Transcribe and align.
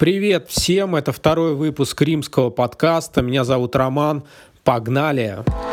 Привет 0.00 0.48
всем, 0.48 0.96
это 0.96 1.12
второй 1.12 1.54
выпуск 1.54 2.00
римского 2.00 2.48
подкаста. 2.48 3.20
Меня 3.20 3.44
зовут 3.44 3.76
Роман. 3.76 4.24
Погнали! 4.64 5.40
Погнали! 5.44 5.69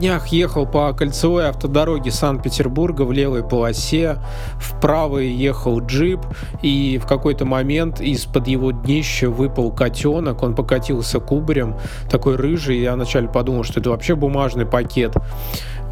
Днях 0.00 0.28
ехал 0.28 0.66
по 0.66 0.92
кольцевой 0.94 1.46
автодороге 1.46 2.10
Санкт-Петербурга 2.10 3.02
в 3.02 3.12
левой 3.12 3.44
полосе, 3.46 4.16
в 4.58 4.80
правой 4.80 5.28
ехал 5.28 5.80
джип, 5.80 6.20
и 6.62 6.98
в 6.98 7.06
какой-то 7.06 7.44
момент 7.44 8.00
из-под 8.00 8.48
его 8.48 8.70
днища 8.70 9.28
выпал 9.28 9.70
котенок, 9.70 10.42
он 10.42 10.54
покатился 10.54 11.20
кубарем, 11.20 11.76
такой 12.10 12.36
рыжий, 12.36 12.80
я 12.80 12.94
вначале 12.94 13.28
подумал, 13.28 13.62
что 13.62 13.80
это 13.80 13.90
вообще 13.90 14.14
бумажный 14.14 14.64
пакет. 14.64 15.16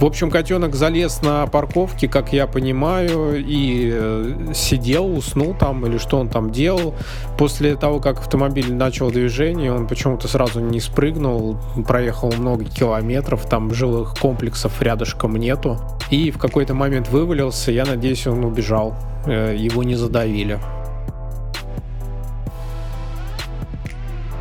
В 0.01 0.05
общем, 0.05 0.31
котенок 0.31 0.77
залез 0.77 1.23
на 1.23 1.45
парковке, 1.49 2.07
как 2.07 2.33
я 2.33 2.47
понимаю, 2.47 3.45
и 3.45 3.91
э, 3.93 4.53
сидел, 4.55 5.13
уснул 5.13 5.55
там, 5.55 5.85
или 5.87 5.99
что 5.99 6.21
он 6.21 6.29
там 6.29 6.53
делал. 6.53 6.95
После 7.37 7.75
того, 7.75 7.99
как 7.99 8.21
автомобиль 8.21 8.73
начал 8.73 9.11
движение, 9.11 9.73
он 9.73 9.89
почему-то 9.89 10.29
сразу 10.29 10.61
не 10.61 10.79
спрыгнул, 10.79 11.59
проехал 11.85 12.33
много 12.33 12.65
километров, 12.65 13.49
там 13.49 13.75
жилых 13.75 14.15
комплексов 14.17 14.81
рядышком 14.81 15.35
нету. 15.35 15.81
И 16.11 16.31
в 16.31 16.39
какой-то 16.39 16.75
момент 16.75 17.09
вывалился, 17.09 17.73
я 17.73 17.85
надеюсь, 17.85 18.25
он 18.29 18.45
убежал, 18.45 18.95
э, 19.27 19.57
его 19.59 19.83
не 19.83 19.97
задавили. 19.97 20.61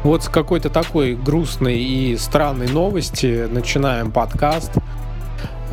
Вот 0.03 0.23
с 0.23 0.29
какой-то 0.29 0.69
такой 0.69 1.15
грустной 1.15 1.79
и 1.79 2.15
странной 2.15 2.67
новости 2.67 3.47
начинаем 3.49 4.11
подкаст. 4.11 4.71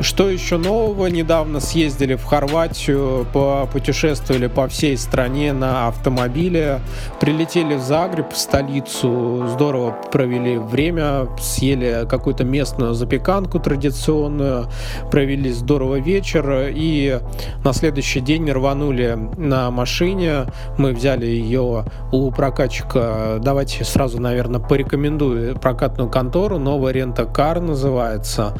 Что 0.01 0.29
еще 0.29 0.59
нового? 0.59 1.07
Недавно 1.07 1.61
съездили 1.61 2.17
в 2.17 2.25
Хорватию, 2.25 3.27
путешествовали 3.73 4.49
по 4.49 4.67
всей 4.67 4.97
стране 4.99 5.53
на 5.53 5.87
автомобиле, 5.87 6.81
прилетели 7.21 7.77
в 7.77 7.81
Загреб, 7.81 8.33
в 8.33 8.37
столицу, 8.37 9.47
здорово 9.53 9.97
провели 10.11 10.59
время, 10.59 11.29
съели 11.41 12.07
какую-то 12.09 12.45
местную 12.45 12.95
запеканку 12.95 13.61
традиционную, 13.61 14.67
провели 15.13 15.53
здорово 15.53 16.01
вечер 16.01 16.71
и 16.75 17.21
на 17.65 17.73
следующий 17.73 18.21
день 18.21 18.51
рванули 18.51 19.17
на 19.37 19.71
машине. 19.71 20.47
Мы 20.77 20.93
взяли 20.93 21.27
ее 21.27 21.85
у 22.11 22.31
прокатчика. 22.33 23.39
Давайте 23.41 23.85
сразу, 23.85 24.21
наверное, 24.21 24.61
порекомендую 24.61 25.57
прокатную 25.57 26.11
контору. 26.11 26.59
Новая 26.59 26.93
рента 26.93 27.27
Кар 27.27 27.61
называется. 27.61 28.55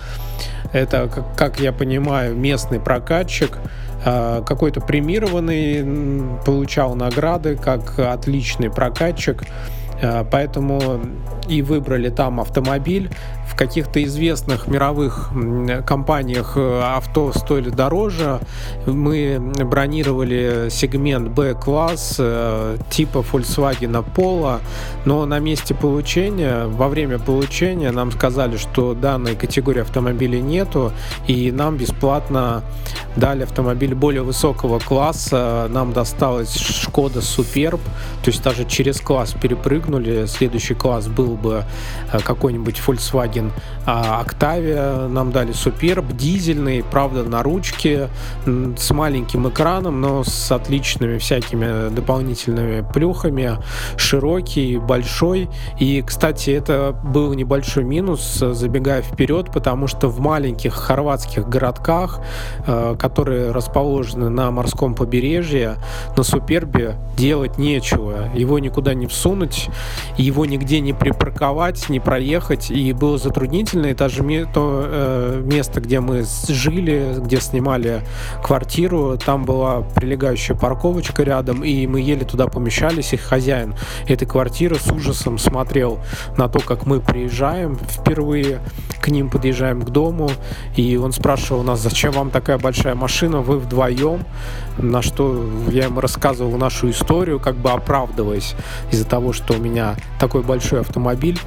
Это, 0.75 1.09
как 1.37 1.61
я 1.61 1.73
понимаю, 1.73 2.37
местный 2.37 2.81
прокатчик, 2.81 3.59
а, 4.05 4.43
какой-то 4.43 4.81
премированный, 4.81 6.37
получал 6.45 6.97
награды 6.97 7.57
как 7.57 7.99
отличный 7.99 8.71
прокатчик. 8.71 9.45
А, 10.03 10.27
поэтому 10.29 11.01
и 11.49 11.63
выбрали 11.63 12.09
там 12.09 12.41
автомобиль. 12.41 13.09
В 13.49 13.57
каких-то 13.57 14.03
известных 14.05 14.69
мировых 14.69 15.31
компаниях 15.87 16.55
э, 16.57 16.81
авто 16.83 17.33
стоили 17.33 17.71
дороже. 17.71 18.41
Мы 18.87 19.39
бронировали 19.65 20.69
сегмент 20.71 21.31
B-класс 21.31 22.17
э, 22.19 22.77
типа 22.91 23.19
Volkswagen 23.19 24.05
Polo, 24.15 24.61
но 25.05 25.27
на 25.27 25.39
месте 25.41 25.75
получения, 25.75 26.67
во 26.67 26.89
время 26.89 27.19
получения 27.19 27.91
нам 27.91 28.13
сказали, 28.13 28.57
что 28.57 28.95
данной 28.95 29.35
категории 29.35 29.81
автомобилей 29.81 30.41
нету, 30.41 30.93
и 31.27 31.51
нам 31.51 31.77
бесплатно 31.77 32.63
дали 33.17 33.43
автомобиль 33.43 33.95
более 33.95 34.23
высокого 34.23 34.79
класса. 34.79 35.67
Нам 35.71 35.93
досталась 35.93 36.57
Шкода 36.57 37.21
Superb, 37.21 37.81
то 38.23 38.31
есть 38.31 38.43
даже 38.43 38.65
через 38.65 39.01
класс 39.01 39.35
перепрыгнули. 39.41 40.27
Следующий 40.27 40.75
класс 40.75 41.07
был 41.09 41.25
был 41.25 41.37
бы 41.37 41.65
э, 42.13 42.19
какой-нибудь 42.21 42.81
Volkswagen 42.87 43.34
а, 43.87 44.25
Octavia, 44.25 45.09
нам 45.09 45.33
дали 45.33 45.53
Superb, 45.53 46.17
дизельный, 46.17 46.83
правда, 46.83 47.25
на 47.25 47.43
ручке, 47.43 48.09
с 48.45 48.91
маленьким 48.91 49.49
экраном, 49.49 50.01
но 50.01 50.25
с 50.25 50.53
отличными 50.53 51.19
всякими 51.19 51.95
дополнительными 51.95 52.85
плюхами, 52.93 53.59
широкий, 53.97 54.79
большой. 54.79 55.49
И, 55.79 56.03
кстати, 56.03 56.51
это 56.51 56.97
был 57.05 57.35
небольшой 57.35 57.85
минус, 57.85 58.39
забегая 58.39 59.03
вперед, 59.03 59.51
потому 59.53 59.87
что 59.87 60.09
в 60.09 60.21
маленьких 60.21 60.75
хорватских 60.75 61.49
городках, 61.49 62.21
э, 62.67 62.97
которые 62.99 63.51
расположены 63.51 64.29
на 64.29 64.51
морском 64.51 64.95
побережье, 64.95 65.77
на 66.17 66.23
Супербе 66.23 66.97
делать 67.17 67.59
нечего. 67.59 68.31
Его 68.35 68.59
никуда 68.59 68.95
не 68.95 69.07
всунуть, 69.07 69.69
его 70.17 70.47
нигде 70.47 70.81
не 70.81 70.93
припарковать, 70.93 71.89
не 71.89 72.01
проехать, 72.01 72.71
и 72.71 72.93
было 72.93 73.19
затруднительно. 73.25 73.87
И 73.87 73.95
даже 73.95 74.23
то 74.53 74.85
э, 74.87 75.43
место, 75.45 75.81
где 75.81 76.01
мы 76.01 76.25
жили, 76.49 77.17
где 77.19 77.41
снимали 77.41 78.03
квартиру, 78.43 79.19
там 79.19 79.45
была 79.45 79.81
прилегающая 79.81 80.55
парковочка 80.55 81.23
рядом, 81.23 81.65
и 81.65 81.87
мы 81.87 82.01
еле 82.01 82.25
туда 82.25 82.47
помещались, 82.47 83.13
и 83.13 83.17
хозяин 83.17 83.75
этой 84.07 84.27
квартиры 84.27 84.77
с 84.77 84.91
ужасом 84.91 85.39
смотрел 85.39 85.99
на 86.37 86.49
то, 86.49 86.61
как 86.61 86.87
мы 86.87 87.01
приезжаем 87.01 87.77
впервые, 87.77 88.61
к 89.01 89.09
ним 89.09 89.29
подъезжаем 89.31 89.83
к 89.83 89.91
дому, 89.91 90.31
и 90.77 90.97
он 90.97 91.13
спрашивал 91.13 91.63
нас, 91.63 91.81
зачем 91.81 92.13
вам 92.13 92.31
такая 92.31 92.59
большая 92.59 92.95
машина, 92.95 93.41
вы 93.41 93.59
вдвоем, 93.59 94.25
на 94.79 95.03
что 95.03 95.45
я 95.71 95.85
ему 95.85 96.01
рассказывал 96.01 96.57
нашу 96.57 96.91
историю, 96.91 97.41
как 97.41 97.57
бы 97.57 97.71
оправдываясь 97.71 98.55
из-за 98.91 99.07
того, 99.07 99.33
что 99.33 99.55
у 99.55 99.59
меня 99.59 99.97
такой 100.19 100.43
большой 100.43 100.81
автомобиль. 100.81 101.39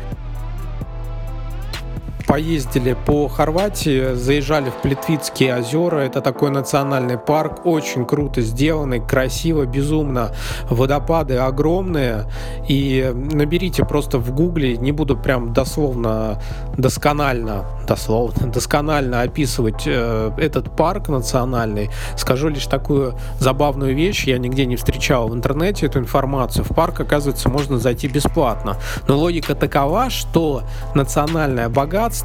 Поездили 2.27 2.93
по 3.05 3.29
Хорватии, 3.29 4.13
заезжали 4.13 4.69
в 4.69 4.81
Плитвицкие 4.81 5.57
озера. 5.59 5.99
Это 5.99 6.19
такой 6.19 6.51
национальный 6.51 7.17
парк, 7.17 7.65
очень 7.65 8.05
круто 8.05 8.41
сделанный, 8.41 8.99
красиво, 8.99 9.65
безумно. 9.65 10.31
Водопады 10.69 11.37
огромные. 11.37 12.25
И 12.67 13.13
наберите 13.15 13.85
просто 13.85 14.17
в 14.17 14.31
гугле, 14.35 14.75
не 14.75 14.91
буду 14.91 15.15
прям 15.15 15.53
дословно, 15.53 16.41
досконально 16.77 17.65
дословно, 17.87 18.47
досконально 18.53 19.21
описывать 19.21 19.83
э, 19.85 20.31
этот 20.37 20.75
парк 20.75 21.07
национальный. 21.07 21.89
Скажу 22.15 22.49
лишь 22.49 22.67
такую 22.67 23.15
забавную 23.39 23.95
вещь, 23.95 24.25
я 24.25 24.37
нигде 24.37 24.65
не 24.65 24.75
встречал 24.75 25.29
в 25.29 25.33
интернете 25.33 25.87
эту 25.87 25.99
информацию. 25.99 26.65
В 26.65 26.75
парк, 26.75 26.99
оказывается, 26.99 27.49
можно 27.49 27.79
зайти 27.79 28.07
бесплатно. 28.07 28.77
Но 29.07 29.17
логика 29.17 29.55
такова, 29.55 30.09
что 30.09 30.63
национальное 30.93 31.69
богатство, 31.69 32.16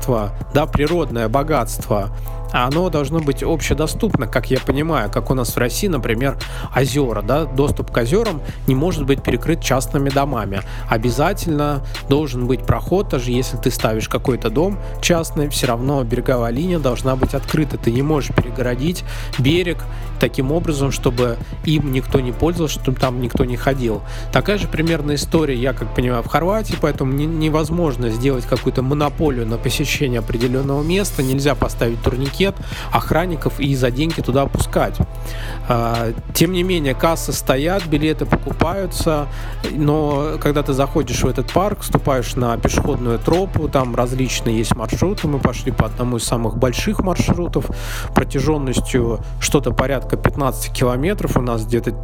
да, 0.54 0.66
природное 0.66 1.28
богатство, 1.28 2.08
а 2.53 2.67
оно 2.67 2.91
должно 2.91 3.21
быть 3.21 3.43
общедоступно, 3.43 4.27
как 4.27 4.51
я 4.51 4.61
понимаю, 4.61 5.11
как 5.11 5.31
у 5.31 5.35
нас 5.35 5.55
в 5.55 5.59
России, 5.59 5.89
например, 5.89 6.37
озера, 6.77 7.23
да, 7.23 7.45
доступ 7.45 7.91
к 7.91 7.97
озерам 7.97 8.43
не 8.67 8.75
может 8.75 9.05
быть 9.05 9.23
перекрыт 9.23 9.61
частными 9.61 10.11
домами. 10.11 10.61
Обязательно 10.89 11.85
должен 12.09 12.47
быть 12.47 12.65
проход, 12.65 13.09
даже 13.09 13.31
если 13.31 13.57
ты 13.57 13.71
ставишь 13.71 14.09
какой-то 14.09 14.51
дом 14.51 14.78
частный, 15.01 15.49
все 15.49 15.66
равно 15.66 16.04
береговая 16.04 16.53
линия 16.53 16.78
должна 16.78 17.16
быть 17.16 17.34
открыта. 17.34 17.78
Ты 17.78 17.91
не 17.91 18.03
можешь 18.03 18.34
перегородить 18.34 19.05
берег 19.39 19.78
таким 20.21 20.53
образом, 20.53 20.93
чтобы 20.93 21.39
им 21.65 21.93
никто 21.93 22.21
не 22.21 22.33
пользовался, 22.33 22.81
чтобы 22.81 23.01
там 23.01 23.21
никто 23.21 23.45
не 23.45 23.57
ходил. 23.57 24.03
Такая 24.33 24.59
же 24.59 24.69
примерная 24.69 25.16
история, 25.16 25.57
я 25.57 25.72
как 25.72 25.95
понимаю, 25.95 26.22
в 26.22 26.28
Хорватии, 26.28 26.77
поэтому 26.81 27.13
не, 27.13 27.27
невозможно 27.27 28.10
сделать 28.10 28.45
какую-то 28.45 28.83
монополию 28.83 29.47
на 29.47 29.57
посещение 29.57 30.21
определенного 30.21 30.83
места, 30.83 31.22
нельзя 31.22 31.55
поставить 31.55 32.03
турники 32.03 32.41
пакет 32.42 32.54
охранников 32.92 33.60
и 33.60 33.74
за 33.74 33.91
деньги 33.91 34.21
туда 34.21 34.42
опускать. 34.42 34.97
А, 35.68 36.12
тем 36.34 36.53
не 36.53 36.62
менее, 36.62 36.94
кассы 36.94 37.33
стоят, 37.33 37.86
билеты 37.86 38.27
покупаются, 38.27 39.27
но 39.71 40.39
когда 40.41 40.62
ты 40.62 40.72
заходишь 40.72 41.22
в 41.22 41.27
этот 41.27 41.53
парк, 41.53 41.80
вступаешь 41.80 42.34
на 42.36 42.56
пешеходную 42.56 43.18
тропу, 43.18 43.68
там 43.68 43.94
различные 43.94 44.59
есть 44.59 44.74
маршруты, 44.74 45.28
мы 45.28 45.39
пошли 45.39 45.72
по 45.72 45.86
одному 45.86 46.16
из 46.16 46.24
самых 46.24 46.56
больших 46.56 47.00
маршрутов, 47.00 47.66
протяженностью 48.15 49.21
что-то 49.41 49.71
порядка 49.72 50.16
15 50.16 50.72
километров, 50.72 51.36
у 51.36 51.42
нас 51.42 51.65
где-то 51.65 51.95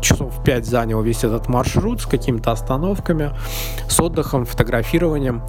часов 0.00 0.42
5 0.44 0.66
занял 0.66 1.02
весь 1.02 1.24
этот 1.24 1.48
маршрут 1.48 2.00
с 2.00 2.06
какими-то 2.06 2.52
остановками, 2.52 3.32
с 3.88 3.98
отдыхом, 4.00 4.44
фотографированием. 4.44 5.42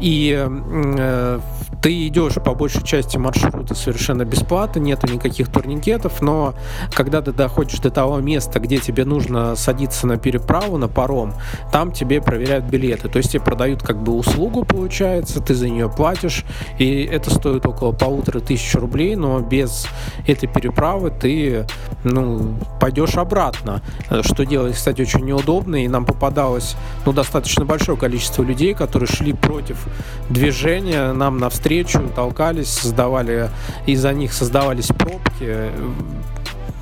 И 0.00 0.34
э, 0.36 1.40
ты 1.86 2.08
идешь 2.08 2.34
по 2.34 2.52
большей 2.52 2.82
части 2.82 3.16
маршрута 3.16 3.76
совершенно 3.76 4.24
бесплатно, 4.24 4.80
нету 4.80 5.06
никаких 5.06 5.52
турникетов, 5.52 6.20
но 6.20 6.52
когда 6.92 7.22
ты 7.22 7.30
доходишь 7.30 7.78
до 7.78 7.90
того 7.90 8.18
места, 8.18 8.58
где 8.58 8.78
тебе 8.78 9.04
нужно 9.04 9.54
садиться 9.54 10.08
на 10.08 10.16
переправу, 10.16 10.78
на 10.78 10.88
паром, 10.88 11.32
там 11.70 11.92
тебе 11.92 12.20
проверяют 12.20 12.64
билеты. 12.64 13.08
То 13.08 13.18
есть 13.18 13.30
тебе 13.30 13.40
продают 13.44 13.84
как 13.84 14.02
бы 14.02 14.14
услугу, 14.14 14.64
получается, 14.64 15.40
ты 15.40 15.54
за 15.54 15.68
нее 15.68 15.88
платишь, 15.88 16.44
и 16.76 17.04
это 17.04 17.32
стоит 17.32 17.64
около 17.64 17.92
полутора 17.92 18.40
тысяч 18.40 18.74
рублей, 18.74 19.14
но 19.14 19.38
без 19.38 19.86
этой 20.26 20.48
переправы 20.48 21.12
ты 21.12 21.66
ну, 22.02 22.56
пойдешь 22.80 23.14
обратно. 23.14 23.80
Что 24.22 24.44
делать, 24.44 24.74
кстати, 24.74 25.02
очень 25.02 25.24
неудобно, 25.24 25.84
и 25.84 25.86
нам 25.86 26.04
попадалось 26.04 26.74
ну, 27.04 27.12
достаточно 27.12 27.64
большое 27.64 27.96
количество 27.96 28.42
людей, 28.42 28.74
которые 28.74 29.08
шли 29.08 29.32
против 29.32 29.86
движения 30.28 31.12
нам 31.12 31.38
навстречу, 31.38 31.75
толкались, 31.84 32.68
создавали, 32.68 33.50
из-за 33.86 34.12
них 34.12 34.32
создавались 34.32 34.88
пробки, 34.88 35.70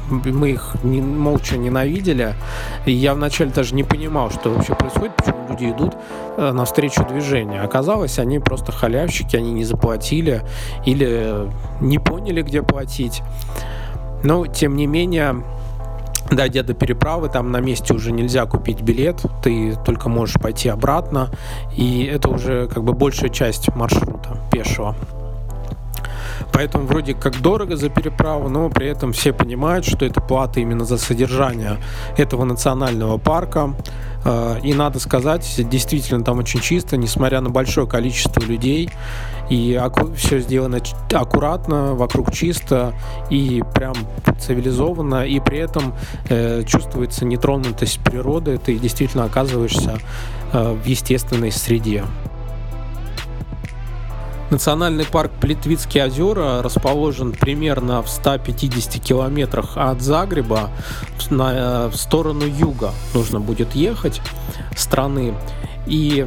мы 0.08 0.50
их 0.50 0.76
не, 0.82 1.00
молча 1.00 1.56
ненавидели. 1.56 2.35
И 2.87 2.93
я 2.93 3.14
вначале 3.14 3.50
даже 3.50 3.75
не 3.75 3.85
понимал, 3.85 4.31
что 4.31 4.50
вообще 4.50 4.75
происходит, 4.75 5.17
почему 5.17 5.46
люди 5.49 5.70
идут 5.70 5.94
э, 6.37 6.52
навстречу 6.52 7.05
движения. 7.05 7.61
Оказалось, 7.61 8.19
они 8.19 8.38
просто 8.38 8.73
халявщики, 8.73 9.37
они 9.37 9.52
не 9.52 9.64
заплатили 9.64 10.43
или 10.85 11.49
не 11.81 11.99
поняли, 11.99 12.43
где 12.43 12.62
платить. 12.62 13.23
Но, 14.23 14.47
тем 14.47 14.76
не 14.76 14.87
менее, 14.87 15.43
Дойдя 16.37 16.63
до 16.63 16.75
переправы, 16.75 17.29
там 17.29 17.53
на 17.53 17.61
месте 17.61 17.95
уже 17.95 18.13
нельзя 18.13 18.47
купить 18.47 18.83
билет, 18.83 19.23
ты 19.43 19.77
только 19.85 20.09
можешь 20.09 20.37
пойти 20.41 20.69
обратно, 20.69 21.31
и 21.77 22.05
это 22.05 22.29
уже 22.29 22.67
как 22.69 22.83
бы 22.83 22.93
большая 22.93 23.31
часть 23.31 23.75
маршрута 23.75 24.41
пешего. 24.51 24.97
Поэтому 26.53 26.87
вроде 26.87 27.15
как 27.15 27.41
дорого 27.41 27.77
за 27.77 27.89
переправу, 27.89 28.49
но 28.49 28.71
при 28.71 28.89
этом 28.89 29.13
все 29.13 29.33
понимают, 29.33 29.85
что 29.85 30.05
это 30.05 30.21
плата 30.21 30.61
именно 30.61 30.85
за 30.85 30.99
содержание 30.99 31.79
этого 32.17 32.45
национального 32.45 33.19
парка. 33.19 33.75
Э, 34.25 34.59
и 34.62 34.75
надо 34.75 34.99
сказать, 35.00 35.61
действительно 35.69 36.25
там 36.25 36.38
очень 36.38 36.61
чисто, 36.61 36.97
несмотря 36.97 37.41
на 37.41 37.50
большое 37.50 37.87
количество 37.87 38.41
людей. 38.41 38.91
И 39.50 39.81
все 40.17 40.41
сделано 40.41 40.81
аккуратно, 41.12 41.94
вокруг 41.94 42.32
чисто 42.32 42.94
и 43.31 43.62
прям 43.75 43.94
цивилизованно. 44.41 45.26
И 45.26 45.41
при 45.41 45.59
этом 45.59 45.94
э, 46.29 46.62
чувствуется 46.65 47.25
нетронутость 47.25 48.00
природы. 48.03 48.59
Ты 48.59 48.79
действительно 48.79 49.25
оказываешься 49.25 49.99
э, 50.53 50.73
в 50.73 50.87
естественной 50.87 51.53
среде. 51.53 52.05
Национальный 54.55 55.05
парк 55.05 55.33
Плитвицкие 55.41 56.06
озера 56.06 56.62
расположен 56.62 57.33
примерно 57.33 58.03
в 58.03 58.09
150 58.09 59.03
километрах 59.03 59.77
от 59.77 60.01
Загреба 60.01 60.71
на, 61.29 61.53
э, 61.53 61.89
в 61.89 61.97
сторону 61.97 62.45
юга. 62.45 62.93
Нужно 63.15 63.41
будет 63.41 63.75
ехать 63.75 64.21
страны. 64.77 65.35
И 65.89 66.25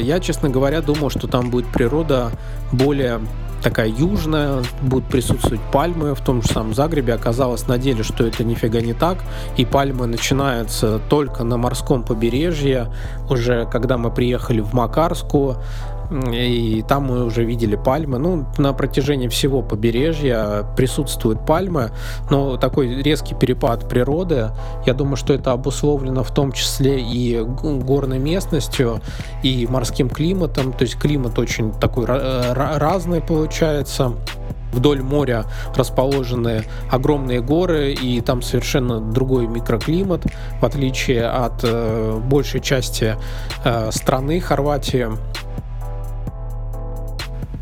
я, 0.00 0.18
честно 0.18 0.48
говоря, 0.48 0.82
думал, 0.82 1.10
что 1.10 1.28
там 1.28 1.50
будет 1.50 1.68
природа 1.68 2.32
более 2.72 3.20
такая 3.64 3.88
южная, 3.88 4.62
будут 4.82 5.08
присутствовать 5.08 5.60
пальмы 5.72 6.14
в 6.14 6.20
том 6.20 6.42
же 6.42 6.48
самом 6.48 6.74
Загребе. 6.74 7.14
Оказалось 7.14 7.66
на 7.66 7.78
деле, 7.78 8.02
что 8.02 8.26
это 8.26 8.44
нифига 8.44 8.82
не 8.82 8.92
так, 8.92 9.18
и 9.56 9.64
пальмы 9.64 10.06
начинаются 10.06 11.00
только 11.08 11.44
на 11.44 11.56
морском 11.56 12.02
побережье. 12.02 12.92
Уже 13.30 13.66
когда 13.72 13.96
мы 13.96 14.10
приехали 14.10 14.60
в 14.60 14.74
Макарску, 14.74 15.56
и 16.10 16.84
там 16.86 17.04
мы 17.04 17.24
уже 17.24 17.44
видели 17.44 17.76
пальмы. 17.76 18.18
Ну, 18.18 18.46
на 18.58 18.72
протяжении 18.72 19.28
всего 19.28 19.62
побережья 19.62 20.64
присутствуют 20.76 21.44
пальмы, 21.46 21.90
но 22.30 22.56
такой 22.56 23.02
резкий 23.02 23.34
перепад 23.34 23.88
природы, 23.88 24.50
я 24.86 24.94
думаю, 24.94 25.16
что 25.16 25.34
это 25.34 25.52
обусловлено 25.52 26.22
в 26.24 26.32
том 26.32 26.52
числе 26.52 27.00
и 27.00 27.40
горной 27.40 28.18
местностью, 28.18 29.00
и 29.42 29.66
морским 29.68 30.08
климатом, 30.08 30.72
то 30.72 30.82
есть 30.82 30.96
климат 30.96 31.38
очень 31.38 31.72
такой 31.72 32.06
разный 32.06 33.20
получается 33.20 34.14
вдоль 34.74 35.02
моря 35.02 35.44
расположены 35.74 36.64
огромные 36.90 37.40
горы, 37.40 37.92
и 37.92 38.20
там 38.20 38.42
совершенно 38.42 39.00
другой 39.00 39.46
микроклимат, 39.46 40.26
в 40.60 40.64
отличие 40.64 41.26
от 41.26 41.60
э, 41.62 42.20
большей 42.24 42.60
части 42.60 43.16
э, 43.64 43.90
страны 43.92 44.40
Хорватии. 44.40 45.08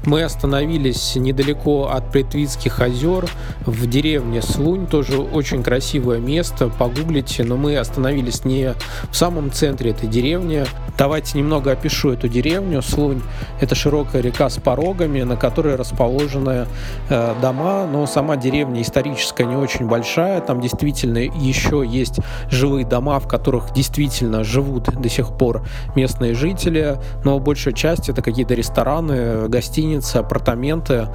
Мы 0.05 0.25
остановились 0.25 1.15
недалеко 1.15 1.89
от 1.89 2.11
Плетвицких 2.11 2.81
озер, 2.81 3.29
в 3.65 3.87
деревне 3.87 4.43
Слунь, 4.43 4.87
тоже 4.87 5.19
очень 5.19 5.63
красивое 5.63 6.19
место, 6.19 6.69
погуглите, 6.69 7.45
но 7.45 7.57
мы 7.57 7.77
остановились 7.77 8.45
не 8.45 8.75
в 9.11 9.17
самом 9.17 9.53
центре 9.53 9.93
этой 9.93 10.09
деревни. 10.09 10.65
Давайте 10.99 11.39
немного 11.39 11.73
опишу 11.73 12.11
эту 12.11 12.29
деревню. 12.29 12.83
Слунь– 12.83 13.23
это 13.61 13.75
широкая 13.75 14.23
река 14.23 14.49
с 14.49 14.57
порогами, 14.59 15.23
на 15.23 15.37
которой 15.37 15.77
расположены 15.77 16.67
э, 17.09 17.35
дома, 17.41 17.87
но 17.87 18.07
сама 18.07 18.37
деревня 18.37 18.83
историческая 18.83 19.45
не 19.45 19.57
очень 19.57 19.87
большая, 19.87 20.41
там 20.41 20.61
действительно 20.61 21.19
еще 21.19 21.85
есть 21.87 22.21
жилые 22.51 22.87
дома, 22.87 23.19
в 23.19 23.29
которых 23.29 23.73
действительно 23.73 24.45
живут 24.45 24.85
до 24.85 25.09
сих 25.09 25.37
пор 25.37 25.63
местные 25.95 26.35
жители, 26.35 26.99
но 27.25 27.39
большая 27.39 27.75
часть 27.75 28.09
это 28.09 28.23
какие-то 28.23 28.55
рестораны, 28.55 29.49
гостиницы, 29.49 29.83
гостиницы, 29.83 30.17
апартаменты. 30.17 31.09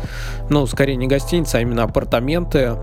Ну, 0.50 0.65
скорее 0.68 0.95
не 0.95 1.07
гостиница, 1.07 1.57
а 1.57 1.62
именно 1.62 1.83
апартаменты. 1.83 2.77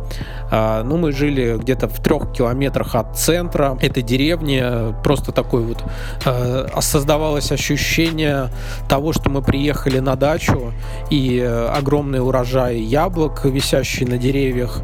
А, 0.50 0.82
ну, 0.82 0.97
мы 0.97 1.12
жили 1.12 1.56
где-то 1.58 1.88
в 1.88 2.00
трех 2.00 2.32
километрах 2.32 2.94
от 2.94 3.19
центра 3.19 3.76
этой 3.81 4.02
деревни. 4.02 4.62
Просто 5.02 5.32
такое 5.32 5.64
вот 5.64 5.82
создавалось 6.84 7.50
ощущение 7.52 8.50
того, 8.88 9.12
что 9.12 9.31
мы 9.31 9.42
приехали 9.42 9.98
на 9.98 10.16
дачу 10.16 10.72
и 11.10 11.40
огромный 11.40 12.20
урожай 12.20 12.78
яблок, 12.78 13.44
висящий 13.44 14.04
на 14.04 14.19
деревьях, 14.19 14.82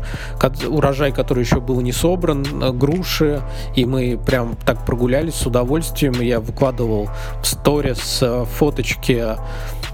урожай, 0.68 1.12
который 1.12 1.44
еще 1.44 1.60
был 1.60 1.80
не 1.80 1.92
собран, 1.92 2.44
груши, 2.78 3.42
и 3.74 3.84
мы 3.84 4.18
прям 4.18 4.56
так 4.64 4.84
прогулялись 4.84 5.34
с 5.34 5.46
удовольствием. 5.46 6.20
Я 6.20 6.40
выкладывал 6.40 7.08
в 7.42 7.46
сторис 7.46 8.22
фоточки 8.56 9.36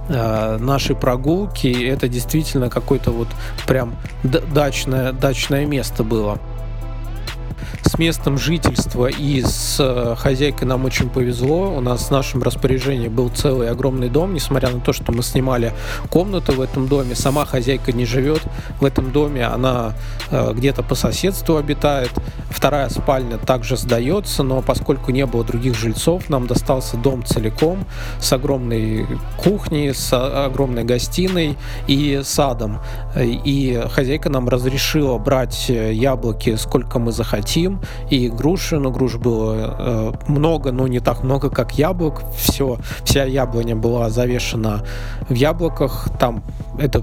Э, 0.08 0.56
нашей 0.58 0.94
прогулки. 0.94 1.66
Это 1.88 2.08
действительно 2.08 2.70
какое-то 2.70 3.10
вот 3.10 3.26
прям 3.66 3.96
дачное, 4.22 5.12
дачное 5.12 5.66
место 5.66 6.04
было 6.04 6.38
с 7.82 7.98
местом 7.98 8.38
жительства 8.38 9.06
и 9.06 9.42
с 9.42 9.76
э, 9.78 10.14
хозяйкой 10.16 10.66
нам 10.66 10.84
очень 10.84 11.08
повезло. 11.08 11.74
У 11.74 11.80
нас 11.80 12.08
в 12.08 12.10
нашем 12.10 12.42
распоряжении 12.42 13.08
был 13.08 13.28
целый 13.28 13.70
огромный 13.70 14.08
дом, 14.08 14.34
несмотря 14.34 14.70
на 14.70 14.80
то, 14.80 14.92
что 14.92 15.12
мы 15.12 15.22
снимали 15.22 15.72
комнату 16.10 16.52
в 16.52 16.60
этом 16.60 16.88
доме. 16.88 17.14
Сама 17.14 17.44
хозяйка 17.44 17.92
не 17.92 18.04
живет 18.04 18.42
в 18.80 18.84
этом 18.84 19.12
доме, 19.12 19.46
она 19.46 19.94
э, 20.30 20.52
где-то 20.54 20.82
по 20.82 20.94
соседству 20.94 21.56
обитает. 21.56 22.10
Вторая 22.50 22.88
спальня 22.88 23.38
также 23.38 23.76
сдается, 23.76 24.42
но 24.42 24.62
поскольку 24.62 25.10
не 25.10 25.26
было 25.26 25.44
других 25.44 25.74
жильцов, 25.74 26.28
нам 26.28 26.46
достался 26.46 26.96
дом 26.96 27.24
целиком 27.24 27.86
с 28.18 28.32
огромной 28.32 29.06
кухней, 29.36 29.94
с 29.94 30.12
огромной 30.12 30.84
гостиной 30.84 31.56
и 31.86 32.20
садом. 32.24 32.80
И 33.16 33.82
хозяйка 33.90 34.30
нам 34.30 34.48
разрешила 34.48 35.18
брать 35.18 35.68
яблоки 35.68 36.56
сколько 36.56 36.98
мы 36.98 37.12
захотим, 37.12 37.45
и 38.10 38.28
груши, 38.28 38.78
но 38.78 38.90
груш 38.90 39.16
было 39.16 39.76
э, 39.78 40.12
много, 40.28 40.72
но 40.72 40.86
не 40.86 41.00
так 41.00 41.22
много, 41.22 41.50
как 41.50 41.78
яблок. 41.78 42.22
Все, 42.36 42.78
вся 43.04 43.24
яблоня 43.24 43.76
была 43.76 44.10
завешена 44.10 44.82
в 45.28 45.34
яблоках. 45.34 46.08
Там, 46.18 46.42
это, 46.78 47.02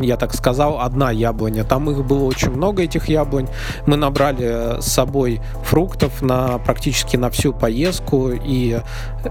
я 0.00 0.16
так 0.16 0.34
сказал, 0.34 0.80
одна 0.80 1.10
яблоня. 1.10 1.64
Там 1.64 1.90
их 1.90 2.04
было 2.04 2.24
очень 2.24 2.50
много, 2.50 2.82
этих 2.82 3.08
яблонь. 3.08 3.48
Мы 3.86 3.96
набрали 3.96 4.80
с 4.80 4.86
собой 4.86 5.40
фруктов 5.62 6.22
на 6.22 6.58
практически 6.58 7.16
на 7.16 7.30
всю 7.30 7.52
поездку, 7.52 8.30
и 8.30 8.80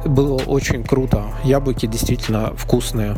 было 0.05 0.37
очень 0.45 0.83
круто. 0.83 1.23
Яблоки 1.43 1.87
действительно 1.87 2.53
вкусные. 2.55 3.17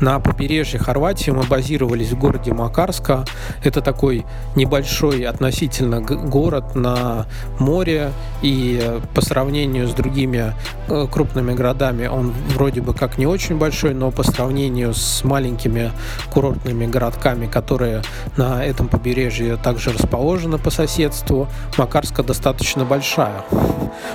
На 0.00 0.20
побережье 0.20 0.78
Хорватии 0.78 1.30
мы 1.30 1.42
базировались 1.44 2.10
в 2.10 2.18
городе 2.18 2.52
Макарска. 2.52 3.24
Это 3.64 3.80
такой 3.80 4.24
небольшой 4.54 5.22
относительно 5.22 6.00
город 6.00 6.74
на 6.74 7.26
море, 7.58 8.12
и 8.42 9.00
по 9.14 9.20
сравнению 9.20 9.88
с 9.88 9.92
другими 9.92 10.54
э, 10.88 11.06
крупными 11.10 11.52
городами 11.52 12.06
он 12.06 12.32
вроде 12.54 12.80
бы 12.80 12.94
как 12.94 13.18
не 13.18 13.26
очень 13.26 13.58
большой, 13.58 13.94
но 13.94 14.10
по 14.10 14.22
сравнению 14.22 14.94
с 14.94 15.24
маленькими 15.24 15.92
курортными 16.32 16.86
городками, 16.86 17.46
которые 17.46 18.02
на 18.36 18.64
этом 18.64 18.88
побережье 18.88 19.56
также 19.56 19.92
расположены 19.92 20.58
по 20.58 20.70
соседству, 20.70 21.48
Макарска 21.76 22.22
достаточно 22.22 22.84
большая. 22.84 23.44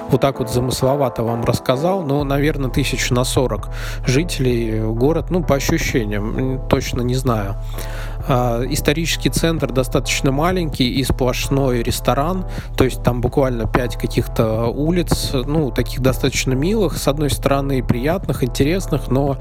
Вот 0.09 0.21
так 0.21 0.39
вот 0.39 0.49
замысловато 0.49 1.23
вам 1.23 1.43
рассказал, 1.43 2.03
но, 2.03 2.23
наверное, 2.23 2.69
тысяч 2.69 3.09
на 3.09 3.23
40 3.23 3.69
жителей 4.05 4.81
город, 4.81 5.29
ну, 5.29 5.43
по 5.43 5.55
точно 6.69 7.01
не 7.01 7.15
знаю. 7.15 7.55
А, 8.27 8.61
исторический 8.69 9.29
центр 9.29 9.71
достаточно 9.71 10.31
маленький 10.31 10.89
и 10.89 11.03
сплошной 11.03 11.83
ресторан, 11.83 12.45
то 12.77 12.85
есть 12.85 13.03
там 13.03 13.21
буквально 13.21 13.67
пять 13.67 13.97
каких-то 13.97 14.67
улиц, 14.67 15.31
ну, 15.33 15.71
таких 15.71 16.01
достаточно 16.01 16.53
милых, 16.53 16.97
с 16.97 17.07
одной 17.07 17.29
стороны, 17.29 17.83
приятных, 17.83 18.43
интересных, 18.43 19.09
но 19.09 19.37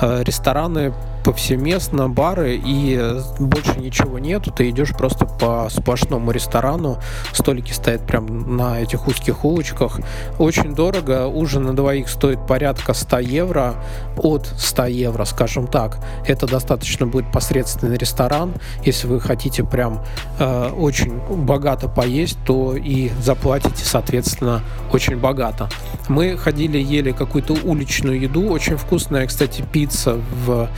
а, 0.00 0.22
рестораны 0.22 0.92
повсеместно, 1.26 2.08
бары, 2.08 2.54
и 2.54 3.20
больше 3.40 3.80
ничего 3.80 4.20
нету, 4.20 4.52
ты 4.52 4.70
идешь 4.70 4.92
просто 4.92 5.26
по 5.26 5.66
сплошному 5.68 6.30
ресторану, 6.30 6.98
столики 7.32 7.72
стоят 7.72 8.06
прям 8.06 8.56
на 8.56 8.80
этих 8.80 9.08
узких 9.08 9.44
улочках, 9.44 9.98
очень 10.38 10.72
дорого, 10.72 11.26
ужин 11.26 11.64
на 11.64 11.74
двоих 11.74 12.08
стоит 12.08 12.46
порядка 12.46 12.94
100 12.94 13.18
евро, 13.18 13.74
от 14.16 14.46
100 14.56 14.86
евро, 14.86 15.24
скажем 15.24 15.66
так, 15.66 15.98
это 16.28 16.46
достаточно 16.46 17.08
будет 17.08 17.32
посредственный 17.32 17.96
ресторан, 17.96 18.54
если 18.84 19.08
вы 19.08 19.20
хотите 19.20 19.64
прям 19.64 20.04
э, 20.38 20.70
очень 20.78 21.18
богато 21.28 21.88
поесть, 21.88 22.38
то 22.46 22.76
и 22.76 23.10
заплатите, 23.20 23.84
соответственно, 23.84 24.62
очень 24.92 25.16
богато. 25.16 25.68
Мы 26.08 26.36
ходили, 26.36 26.78
ели 26.78 27.10
какую-то 27.10 27.54
уличную 27.64 28.20
еду, 28.20 28.48
очень 28.48 28.76
вкусная, 28.76 29.26
кстати, 29.26 29.64
пицца 29.72 30.20
в 30.44 30.68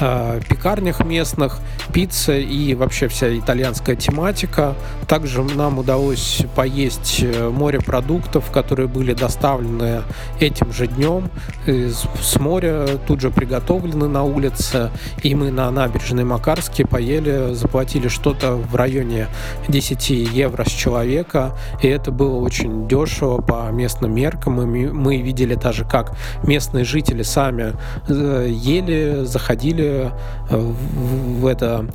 э, 0.00 0.40
пекарнях 0.48 1.04
местных, 1.04 1.58
пицца 1.92 2.36
и 2.36 2.74
вообще 2.74 3.08
вся 3.08 3.36
итальянская 3.36 3.96
тематика. 3.96 4.74
Также 5.08 5.42
нам 5.42 5.78
удалось 5.78 6.42
поесть 6.54 7.20
э, 7.22 7.48
морепродуктов, 7.48 8.50
которые 8.50 8.88
были 8.88 9.14
доставлены 9.14 10.02
этим 10.40 10.72
же 10.72 10.86
днем 10.86 11.30
с 11.66 12.38
моря, 12.38 12.86
тут 13.06 13.20
же 13.20 13.30
приготовлены 13.30 14.08
на 14.08 14.24
улице. 14.24 14.90
И 15.22 15.34
мы 15.34 15.50
на 15.50 15.70
набережной 15.70 16.24
Макарске 16.24 16.86
поели, 16.86 17.54
заплатили 17.54 18.08
что-то 18.08 18.52
в 18.52 18.74
районе 18.74 19.28
10 19.68 20.10
евро 20.10 20.64
с 20.64 20.72
человека. 20.72 21.56
И 21.82 21.88
это 21.88 22.10
было 22.10 22.36
очень 22.36 22.88
дешево 22.88 23.40
по 23.40 23.70
местным 23.70 24.14
меркам. 24.14 24.54
Мы, 24.54 24.92
мы 24.92 25.20
видели 25.20 25.54
даже, 25.54 25.84
как 25.84 26.16
местные 26.42 26.84
жители 26.84 27.22
сами 27.22 27.74
э, 28.08 28.48
ели, 28.50 29.24
заходили 29.24 29.85
Э, 29.86 30.10
в, 30.50 31.46
это 31.46 31.86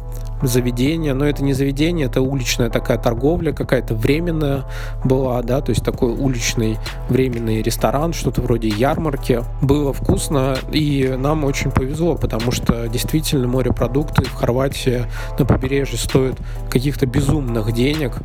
заведение, 0.41 1.13
но 1.13 1.25
это 1.25 1.43
не 1.43 1.53
заведение, 1.53 2.07
это 2.07 2.21
уличная 2.21 2.69
такая 2.69 2.97
торговля, 2.97 3.51
какая-то 3.51 3.93
временная 3.93 4.63
была, 5.03 5.41
да, 5.43 5.61
то 5.61 5.69
есть 5.69 5.83
такой 5.83 6.11
уличный 6.13 6.77
временный 7.09 7.61
ресторан, 7.61 8.13
что-то 8.13 8.41
вроде 8.41 8.67
ярмарки. 8.69 9.43
Было 9.61 9.93
вкусно, 9.93 10.57
и 10.71 11.15
нам 11.17 11.43
очень 11.43 11.71
повезло, 11.71 12.15
потому 12.15 12.51
что 12.51 12.87
действительно 12.87 13.47
морепродукты 13.47 14.23
в 14.23 14.33
Хорватии 14.33 15.05
на 15.37 15.45
побережье 15.45 15.97
стоят 15.97 16.37
каких-то 16.69 17.05
безумных 17.05 17.71
денег. 17.73 18.17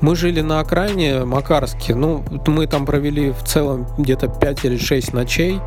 Мы 0.00 0.14
жили 0.14 0.40
на 0.40 0.60
окраине 0.60 1.24
Макарске, 1.24 1.94
ну, 1.94 2.24
мы 2.46 2.66
там 2.66 2.84
провели 2.86 3.30
в 3.30 3.42
целом 3.44 3.86
где-то 3.98 4.28
5 4.28 4.64
или 4.64 4.76
6 4.76 5.12
ночей, 5.12 5.60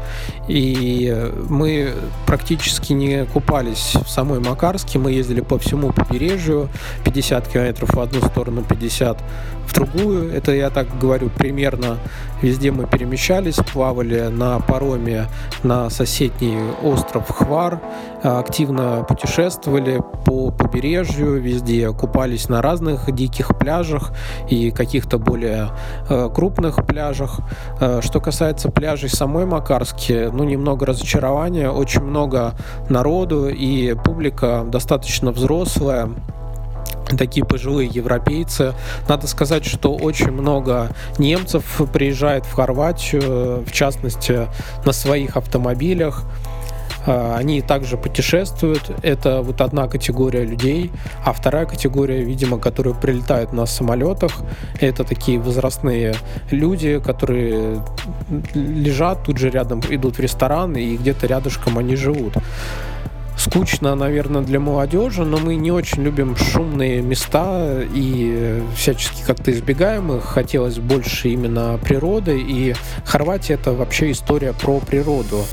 и 0.48 1.32
мы 1.50 1.94
практически 2.26 2.94
не 2.94 3.26
купались 3.26 3.96
в 3.96 4.10
самой 4.10 4.40
Макарске, 4.40 5.00
мы 5.00 5.12
ездили 5.12 5.42
по 5.42 5.58
всему 5.58 5.92
побережью, 5.92 6.70
50 7.06 7.48
километров 7.48 7.94
в 7.94 8.00
одну 8.00 8.22
сторону, 8.22 8.64
50 8.64 9.18
в 9.70 9.74
другую, 9.74 10.34
это 10.34 10.52
я 10.52 10.70
так 10.70 10.88
говорю 11.00 11.30
примерно, 11.30 11.98
везде 12.42 12.72
мы 12.72 12.88
перемещались, 12.88 13.56
плавали 13.56 14.28
на 14.28 14.60
пароме 14.60 15.28
на 15.64 15.90
соседний 15.90 16.58
остров 16.84 17.30
Хвар, 17.30 17.80
активно 18.24 19.06
путешествовали 19.08 20.02
по 20.26 20.52
побережью, 20.52 21.40
везде 21.42 21.92
купались 21.92 22.50
на 22.50 22.62
разных 22.62 23.12
диких 23.14 23.58
пляжах, 23.58 24.12
и 24.50 24.72
каких-то 24.72 25.18
более 25.18 25.70
э, 26.10 26.30
крупных 26.34 26.86
пляжах. 26.86 27.40
Э, 27.80 28.02
что 28.02 28.20
касается 28.20 28.70
пляжей 28.70 29.10
самой 29.10 29.46
Макарски, 29.46 30.30
ну, 30.34 30.44
немного 30.44 30.86
разочарования, 30.86 31.70
очень 31.70 32.02
много 32.02 32.54
народу, 32.90 33.50
и 33.50 33.94
публика 33.94 34.66
достаточно 34.68 35.32
взрослая, 35.32 36.10
такие 37.18 37.46
пожилые 37.46 37.90
европейцы. 37.90 38.74
Надо 39.08 39.28
сказать, 39.28 39.66
что 39.66 39.96
очень 39.96 40.32
много 40.32 40.90
немцев 41.18 41.82
приезжает 41.92 42.46
в 42.46 42.54
Хорватию, 42.54 43.64
в 43.66 43.72
частности, 43.72 44.48
на 44.86 44.92
своих 44.92 45.38
автомобилях. 45.38 46.26
А, 47.06 47.38
они 47.38 47.62
также 47.62 47.98
путешествуют. 47.98 48.92
Это 49.04 49.42
вот 49.42 49.62
одна 49.62 49.88
категория 49.88 50.44
людей. 50.46 50.92
А 51.26 51.34
вторая 51.34 51.66
категория, 51.66 52.24
видимо, 52.24 52.60
которые 52.60 52.96
прилетают 52.96 53.54
на 53.54 53.66
самолетах, 53.66 54.32
это 54.80 55.04
такие 55.04 55.40
возрастные 55.40 56.16
люди, 56.52 57.00
которые 57.00 57.84
лежат 58.54 59.24
тут 59.24 59.38
же 59.38 59.50
рядом, 59.50 59.82
идут 59.90 60.18
в 60.18 60.20
ресторан, 60.20 60.76
и 60.76 60.98
где-то 60.98 61.28
рядышком 61.28 61.78
они 61.78 61.96
живут 61.96 62.36
скучно, 63.40 63.96
наверное, 63.96 64.42
для 64.42 64.60
молодежи, 64.60 65.24
но 65.24 65.38
мы 65.38 65.56
не 65.56 65.72
очень 65.72 66.04
любим 66.04 66.36
шумные 66.36 67.02
места 67.02 67.82
и 67.82 68.62
всячески 68.76 69.24
как-то 69.26 69.52
избегаем 69.52 70.12
их. 70.12 70.24
Хотелось 70.24 70.78
больше 70.78 71.30
именно 71.30 71.80
природы, 71.82 72.40
и 72.40 72.76
Хорватия 73.06 73.56
это 73.56 73.72
вообще 73.72 74.12
история 74.12 74.54
про 74.54 74.80
природу. 74.80 75.44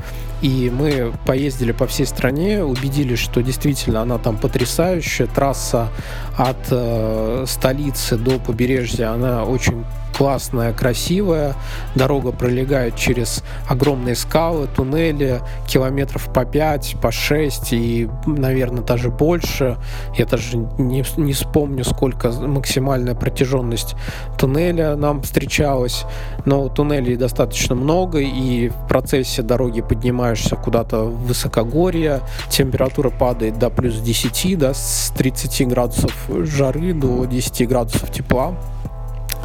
И 0.42 0.70
мы 0.70 1.12
поездили 1.24 1.72
по 1.72 1.86
всей 1.86 2.06
стране, 2.06 2.62
убедились, 2.62 3.18
что 3.18 3.42
действительно 3.42 4.02
она 4.02 4.18
там 4.18 4.36
потрясающая. 4.36 5.26
Трасса 5.26 5.88
от 6.36 6.58
э, 6.70 7.44
столицы 7.46 8.16
до 8.16 8.38
побережья, 8.38 9.12
она 9.12 9.44
очень 9.44 9.84
классная, 10.16 10.72
красивая. 10.72 11.54
Дорога 11.94 12.32
пролегает 12.32 12.96
через 12.96 13.42
огромные 13.68 14.14
скалы, 14.14 14.66
туннели, 14.74 15.40
километров 15.66 16.32
по 16.32 16.44
5, 16.44 16.96
по 17.02 17.12
6 17.12 17.72
и, 17.72 18.08
наверное, 18.26 18.82
даже 18.82 19.10
больше. 19.10 19.76
Я 20.16 20.24
даже 20.24 20.56
не, 20.56 21.04
не 21.18 21.32
вспомню, 21.34 21.84
сколько 21.84 22.32
максимальная 22.32 23.14
протяженность 23.14 23.94
туннеля 24.38 24.96
нам 24.96 25.20
встречалась. 25.20 26.04
Но 26.46 26.68
туннелей 26.68 27.16
достаточно 27.16 27.74
много, 27.74 28.20
и 28.20 28.68
в 28.68 28.88
процессе 28.88 29.42
дороги 29.42 29.82
поднимаешься 29.82 30.56
куда-то 30.56 31.04
в 31.04 31.26
высокогорье, 31.26 32.20
температура 32.48 33.10
падает 33.10 33.58
до 33.58 33.68
плюс 33.68 33.96
10, 34.00 34.58
да, 34.58 34.72
с 34.72 35.12
30 35.16 35.68
градусов 35.68 36.30
жары 36.44 36.94
до 36.94 37.26
10 37.26 37.68
градусов 37.68 38.10
тепла 38.10 38.54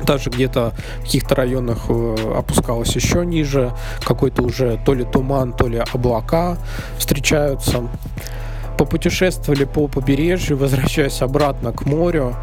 даже 0.05 0.29
где-то 0.29 0.73
в 0.99 1.01
каких-то 1.03 1.35
районах 1.35 1.89
э, 1.89 2.33
опускалось 2.37 2.95
еще 2.95 3.25
ниже, 3.25 3.73
какой-то 4.03 4.43
уже 4.43 4.79
то 4.85 4.93
ли 4.93 5.03
туман, 5.03 5.53
то 5.53 5.67
ли 5.67 5.83
облака 5.93 6.57
встречаются. 6.97 7.83
Попутешествовали 8.77 9.65
по 9.65 9.87
побережью, 9.87 10.57
возвращаясь 10.61 11.21
обратно 11.21 11.71
к 11.71 11.85
морю, 11.85 12.35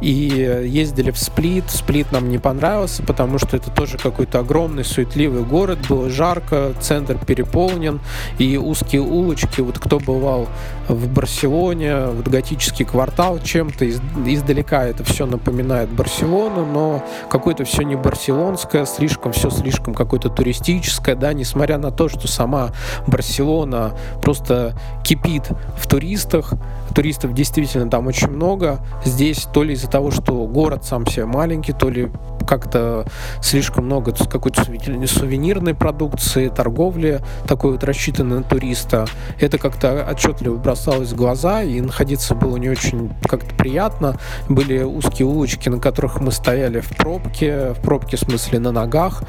и 0.00 0.62
ездили 0.64 1.10
в 1.10 1.18
Сплит. 1.18 1.64
Сплит 1.68 2.12
нам 2.12 2.28
не 2.28 2.38
понравился, 2.38 3.02
потому 3.02 3.38
что 3.38 3.56
это 3.56 3.70
тоже 3.70 3.98
какой-то 3.98 4.40
огромный 4.40 4.84
суетливый 4.84 5.42
город, 5.42 5.78
было 5.88 6.10
жарко, 6.10 6.72
центр 6.80 7.18
переполнен, 7.18 8.00
и 8.38 8.56
узкие 8.56 9.02
улочки, 9.02 9.60
вот 9.60 9.78
кто 9.78 9.98
бывал 9.98 10.48
в 10.88 11.08
Барселоне, 11.08 12.06
вот 12.06 12.28
готический 12.28 12.84
квартал 12.84 13.38
чем-то 13.38 13.84
из, 13.84 14.00
издалека 14.24 14.84
это 14.84 15.04
все 15.04 15.26
напоминает 15.26 15.90
Барселону, 15.90 16.64
но 16.64 17.04
какое-то 17.30 17.64
все 17.64 17.82
не 17.82 17.96
барселонское, 17.96 18.84
слишком 18.84 19.32
все 19.32 19.50
слишком 19.50 19.94
какое-то 19.94 20.28
туристическое, 20.28 21.16
да, 21.16 21.32
несмотря 21.32 21.78
на 21.78 21.90
то, 21.90 22.08
что 22.08 22.28
сама 22.28 22.70
Барселона 23.06 23.92
просто 24.22 24.78
кипит 25.02 25.50
в 25.76 25.86
туристах, 25.86 26.54
туристов 26.96 27.34
действительно 27.34 27.90
там 27.90 28.06
очень 28.06 28.28
много. 28.28 28.80
Здесь 29.04 29.46
то 29.52 29.62
ли 29.62 29.74
из-за 29.74 29.88
того, 29.88 30.10
что 30.10 30.32
город 30.46 30.84
сам 30.84 31.06
себе 31.06 31.26
маленький, 31.26 31.74
то 31.74 31.90
ли 31.90 32.10
как-то 32.46 33.06
слишком 33.42 33.86
много 33.86 34.12
какой-то 34.12 34.64
сувенирной 34.64 35.74
продукции, 35.74 36.48
торговли 36.48 37.20
такой 37.46 37.72
вот 37.72 37.84
рассчитанной 37.84 38.38
на 38.38 38.42
туриста. 38.42 39.06
Это 39.40 39.58
как-то 39.58 40.06
отчетливо 40.10 40.56
бросалось 40.56 41.12
в 41.12 41.16
глаза, 41.16 41.62
и 41.62 41.80
находиться 41.80 42.34
было 42.34 42.56
не 42.56 42.68
очень 42.68 43.12
как-то 43.28 43.54
приятно. 43.54 44.18
Были 44.48 44.82
узкие 44.82 45.26
улочки, 45.26 45.68
на 45.68 45.78
которых 45.78 46.20
мы 46.20 46.32
стояли 46.32 46.80
в 46.80 46.88
пробке, 46.96 47.72
в 47.72 47.80
пробке 47.80 48.16
в 48.16 48.20
смысле 48.20 48.58
на 48.58 48.72
ногах. 48.72 49.22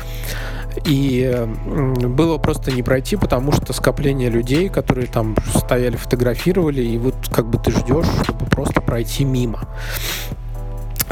И 0.86 1.36
было 1.66 2.38
просто 2.38 2.72
не 2.72 2.84
пройти, 2.84 3.16
потому 3.16 3.52
что 3.52 3.74
скопление 3.74 4.30
людей, 4.30 4.70
которые 4.70 5.08
там 5.08 5.36
стояли, 5.56 5.96
фотографировали, 5.96 6.84
и 6.84 6.98
вот 7.00 7.16
как 7.32 7.50
бы 7.50 7.58
ты 7.58 7.72
ждешь, 7.72 8.06
чтобы 8.24 8.46
просто 8.46 8.80
пройти 8.80 9.26
мимо. 9.26 9.68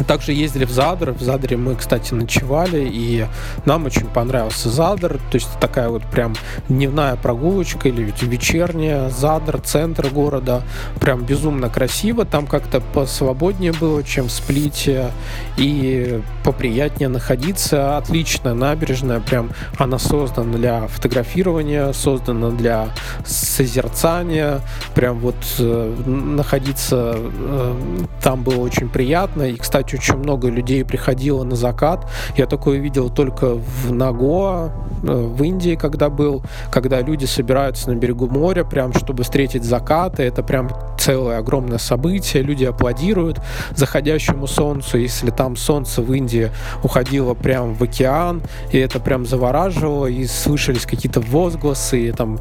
Также 0.08 0.34
ездили 0.34 0.66
в 0.66 0.72
Задр. 0.72 1.12
В 1.12 1.22
Задре 1.22 1.58
мы, 1.58 1.76
кстати, 1.76 2.14
ночевали, 2.14 2.88
и 2.92 3.26
нам 3.66 3.86
очень 3.86 4.08
понравился 4.08 4.70
Задр. 4.70 5.20
То 5.32 5.36
есть 5.36 5.48
такая 5.60 5.90
вот 5.90 6.04
прям 6.04 6.36
дневная 6.68 7.16
прогулочка 7.16 7.88
или 7.88 8.14
вечерняя. 8.22 9.10
Задр, 9.10 9.60
центр 9.62 10.10
города. 10.10 10.64
Прям 11.00 11.24
безумно 11.24 11.70
красиво. 11.70 12.26
Там 12.26 12.46
как-то 12.46 12.82
посвободнее 12.82 13.72
было, 13.72 14.04
чем 14.04 14.28
в 14.28 14.32
Сплите. 14.32 15.12
И 15.58 16.22
поприятнее 16.44 17.10
находиться. 17.10 17.98
Отличная 17.98 18.54
набережная. 18.54 19.22
Прям 19.22 19.52
она 19.78 19.98
создана 19.98 20.54
для 20.58 20.88
фотографирования, 20.88 21.94
создана 21.94 22.50
для 22.50 22.90
созерцания. 23.26 24.60
Прям 24.94 25.20
вот 25.20 25.36
э, 25.60 25.94
находиться 26.06 27.16
э, 27.18 27.76
там 28.22 28.44
было 28.44 28.60
очень 28.60 28.90
приятно. 28.90 29.44
И, 29.44 29.56
кстати, 29.56 29.85
кстати, 29.86 29.96
очень 29.96 30.18
много 30.18 30.50
людей 30.50 30.84
приходило 30.84 31.44
на 31.44 31.56
закат. 31.56 32.08
Я 32.38 32.46
такое 32.46 32.80
видел 32.80 33.10
только 33.10 33.56
в 33.56 33.92
Наго, 33.92 34.72
э, 35.04 35.08
в 35.08 35.44
Индии, 35.44 35.76
когда 35.76 36.10
был, 36.10 36.44
когда 36.72 37.02
люди 37.02 37.26
собираются 37.26 37.92
на 37.92 37.96
берегу 37.96 38.28
моря, 38.28 38.64
прям 38.64 38.94
чтобы 38.94 39.24
встретить 39.24 39.64
закаты. 39.64 40.24
Это 40.24 40.44
прям 40.44 40.70
целое 40.98 41.38
огромное 41.38 41.78
событие. 41.78 42.44
Люди 42.44 42.66
аплодируют 42.66 43.40
заходящему 43.76 44.48
солнцу. 44.48 44.98
Если 44.98 45.30
там 45.32 45.56
солнце 45.56 46.02
в 46.02 46.12
Индии 46.14 46.50
уходило 46.84 47.34
прям 47.34 47.76
в 47.76 47.84
океан, 47.84 48.42
и 48.72 48.78
это 48.78 49.00
прям 49.00 49.26
завораживало, 49.26 50.08
и 50.08 50.26
слышались 50.26 50.86
какие-то 50.86 51.22
возгласы, 51.22 52.08
и 52.08 52.12
там 52.12 52.40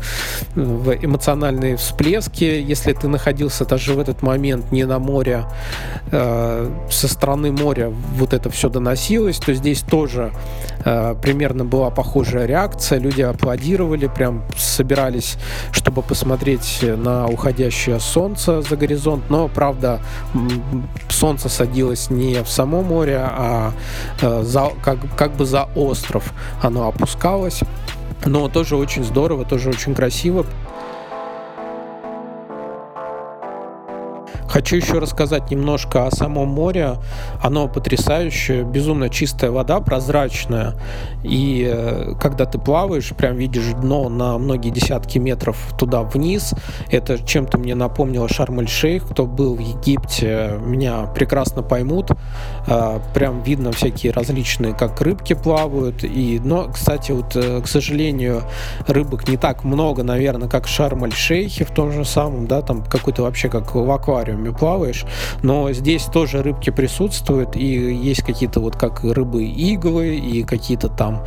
э, 0.57 0.99
эмоциональные 1.03 1.77
всплески. 1.77 2.45
Если 2.45 2.93
ты 2.93 3.09
находился 3.09 3.65
даже 3.65 3.93
в 3.93 3.99
этот 3.99 4.23
момент 4.23 4.73
не 4.73 4.85
на 4.85 4.99
море, 4.99 5.45
э, 6.11 6.71
со 6.91 7.09
стороны 7.09 7.34
стороны 7.35 7.53
моря 7.53 7.93
вот 8.17 8.33
это 8.33 8.49
все 8.51 8.69
доносилось, 8.69 9.39
то 9.39 9.53
здесь 9.55 9.81
тоже 9.81 10.33
э, 10.85 11.15
примерно 11.21 11.65
была 11.65 11.91
похожая 11.91 12.47
реакция. 12.47 13.01
Люди 13.01 13.23
аплодировали, 13.23 14.07
прям 14.07 14.43
собирались, 14.57 15.37
чтобы 15.73 16.03
посмотреть 16.03 16.81
на 16.83 17.27
уходящее 17.27 17.99
солнце 17.99 18.63
за 18.63 18.77
горизонт. 18.77 19.25
Но, 19.31 19.49
правда, 19.49 20.01
солнце 21.09 21.49
садилось 21.49 22.11
не 22.11 22.43
в 22.43 22.49
само 22.49 22.83
море, 22.83 23.19
а 23.21 23.73
э, 24.23 24.43
за, 24.43 24.71
как, 24.83 24.99
как 25.17 25.33
бы 25.33 25.45
за 25.45 25.69
остров 25.75 26.33
оно 26.63 26.87
опускалось. 26.87 27.61
Но 28.27 28.49
тоже 28.49 28.77
очень 28.77 29.05
здорово, 29.05 29.45
тоже 29.45 29.71
очень 29.71 29.95
красиво. 29.95 30.47
Хочу 34.55 34.77
еще 34.77 35.01
рассказать 35.01 35.51
немножко 35.51 36.07
о 36.07 36.13
самом 36.13 36.47
море. 36.47 36.99
Оно 37.43 37.67
потрясающее, 37.67 38.63
безумно 38.63 39.09
чистая 39.09 39.51
вода, 39.51 39.81
прозрачная. 39.81 40.77
И 41.25 41.69
э, 41.69 42.15
когда 42.21 42.45
ты 42.45 42.61
плаваешь, 42.61 43.09
прям 43.17 43.35
видишь 43.35 43.73
дно 43.73 44.09
на 44.09 44.39
многие 44.39 44.71
десятки 44.71 45.19
метров 45.19 45.75
туда 45.77 46.03
вниз. 46.03 46.55
Это 46.89 47.19
чем-то 47.19 47.59
мне 47.59 47.75
напомнило 47.75 48.29
Шарм-эль-Шейх. 48.29 49.09
Кто 49.09 49.27
был 49.27 49.57
в 49.57 49.59
Египте, 49.59 50.61
меня 50.65 51.07
прекрасно 51.07 51.63
поймут. 51.63 52.13
Э, 52.69 53.01
прям 53.13 53.43
видно 53.43 53.73
всякие 53.73 54.13
различные, 54.13 54.73
как 54.73 55.01
рыбки 55.01 55.33
плавают. 55.33 56.05
И, 56.05 56.41
но, 56.45 56.69
кстати, 56.69 57.11
вот, 57.11 57.35
э, 57.35 57.61
к 57.61 57.67
сожалению, 57.67 58.43
рыбок 58.87 59.27
не 59.27 59.37
так 59.37 59.65
много, 59.65 60.05
наверное, 60.05 60.49
как 60.49 60.67
в 60.67 60.69
Шарм-эль-Шейхе 60.69 61.65
в 61.65 61.73
том 61.73 61.91
же 61.91 62.05
самом, 62.05 62.47
да, 62.47 62.63
там 62.63 62.85
какой-то 62.85 63.25
вообще 63.25 63.49
как 63.49 63.75
в 63.75 63.91
аквариуме 63.91 64.44
аквариуме 64.45 64.53
плаваешь, 64.53 65.05
но 65.43 65.73
здесь 65.73 66.05
тоже 66.05 66.43
рыбки 66.43 66.71
присутствуют, 66.71 67.57
и 67.57 67.67
есть 67.67 68.23
какие-то 68.23 68.61
вот 68.61 68.77
как 68.77 69.05
рыбы-иглы, 69.05 70.17
и 70.17 70.43
какие-то 70.43 70.89
там 70.89 71.25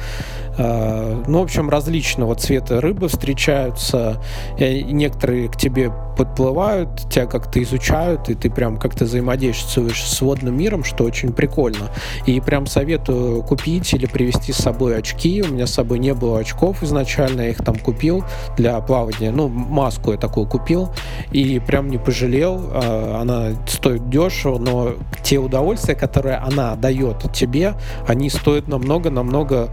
Э, 0.58 1.24
ну, 1.28 1.40
в 1.40 1.44
общем, 1.44 1.70
различного 1.70 2.36
цвета 2.36 2.82
рыбы 2.82 3.08
встречаются. 3.08 4.22
И 4.58 4.84
некоторые 4.84 5.50
к 5.50 5.58
тебе 5.58 5.92
подплывают, 6.18 7.10
тебя 7.12 7.28
как-то 7.28 7.62
изучают, 7.62 8.30
и 8.30 8.34
ты 8.34 8.50
прям 8.50 8.78
как-то 8.78 9.06
взаимодействуешь 9.06 10.04
с 10.04 10.22
водным 10.22 10.58
миром, 10.58 10.84
что 10.84 11.04
очень 11.04 11.32
прикольно. 11.32 11.90
И 12.26 12.40
прям 12.40 12.66
советую 12.66 13.44
купить 13.44 13.94
или 13.94 14.08
привезти 14.08 14.52
с 14.52 14.58
собой 14.58 14.98
очки. 14.98 15.44
У 15.44 15.54
меня 15.54 15.68
с 15.68 15.74
собой 15.74 16.00
не 16.00 16.14
было 16.14 16.40
очков 16.40 16.82
изначально, 16.82 17.42
я 17.42 17.50
их 17.50 17.58
там 17.58 17.76
купил 17.76 18.24
для 18.58 18.80
плавания. 18.80 19.32
Ну, 19.32 19.48
маску 19.48 20.12
я 20.12 20.18
такую 20.18 20.48
купил, 20.48 20.90
и 21.32 21.60
прям 21.60 21.90
не 21.90 21.98
пожалел. 21.98 22.72
Она 23.16 23.52
стоит 23.68 24.10
дешево, 24.10 24.58
но 24.58 24.94
те 25.24 25.38
удовольствия, 25.38 25.96
которые 25.96 26.36
она 26.38 26.76
дает 26.76 27.32
тебе, 27.34 27.74
они 28.08 28.30
стоят 28.30 28.68
намного-намного 28.68 29.70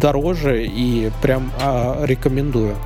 дороже 0.00 0.64
и 0.64 1.10
прям 1.22 1.50
а, 1.60 2.04
рекомендую. 2.04 2.76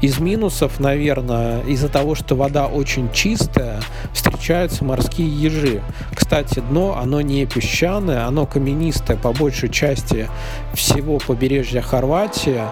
Из 0.00 0.18
минусов, 0.18 0.80
наверное, 0.80 1.60
из-за 1.62 1.88
того, 1.88 2.14
что 2.14 2.34
вода 2.34 2.66
очень 2.66 3.10
чистая, 3.12 3.80
встречаются 4.12 4.84
морские 4.84 5.28
ежи. 5.28 5.82
Кстати, 6.14 6.60
дно, 6.70 6.98
оно 7.00 7.20
не 7.20 7.46
песчаное, 7.46 8.26
оно 8.26 8.46
каменистое 8.46 9.16
по 9.16 9.32
большей 9.32 9.68
части 9.68 10.28
всего 10.74 11.18
побережья 11.18 11.82
Хорватии. 11.82 12.62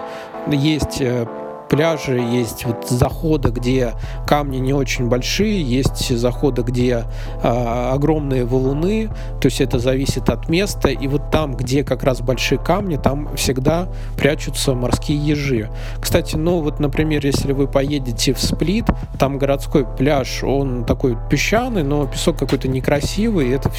Есть 0.47 1.01
э, 1.01 1.27
пляжи, 1.69 2.19
есть 2.19 2.65
вот 2.65 2.87
заходы, 2.89 3.49
где 3.49 3.93
камни 4.27 4.57
не 4.57 4.73
очень 4.73 5.07
большие, 5.07 5.61
есть 5.61 6.17
заходы, 6.17 6.63
где 6.63 7.05
э, 7.41 7.47
огромные 7.93 8.45
валуны, 8.45 9.09
то 9.39 9.45
есть 9.45 9.61
это 9.61 9.79
зависит 9.79 10.29
от 10.29 10.49
места, 10.49 10.89
и 10.89 11.07
вот 11.07 11.31
там, 11.31 11.55
где 11.55 11.83
как 11.83 12.03
раз 12.03 12.21
большие 12.21 12.59
камни, 12.59 12.97
там 12.97 13.35
всегда 13.35 13.87
прячутся 14.17 14.73
морские 14.73 15.17
ежи. 15.17 15.69
Кстати, 16.01 16.35
ну 16.35 16.61
вот, 16.61 16.79
например, 16.79 17.25
если 17.25 17.53
вы 17.53 17.67
поедете 17.67 18.33
в 18.33 18.39
Сплит, 18.39 18.85
там 19.17 19.37
городской 19.37 19.85
пляж, 19.85 20.43
он 20.43 20.85
такой 20.85 21.17
песчаный, 21.29 21.83
но 21.83 22.07
песок 22.07 22.37
какой-то 22.37 22.67
некрасивый, 22.67 23.51
это 23.51 23.71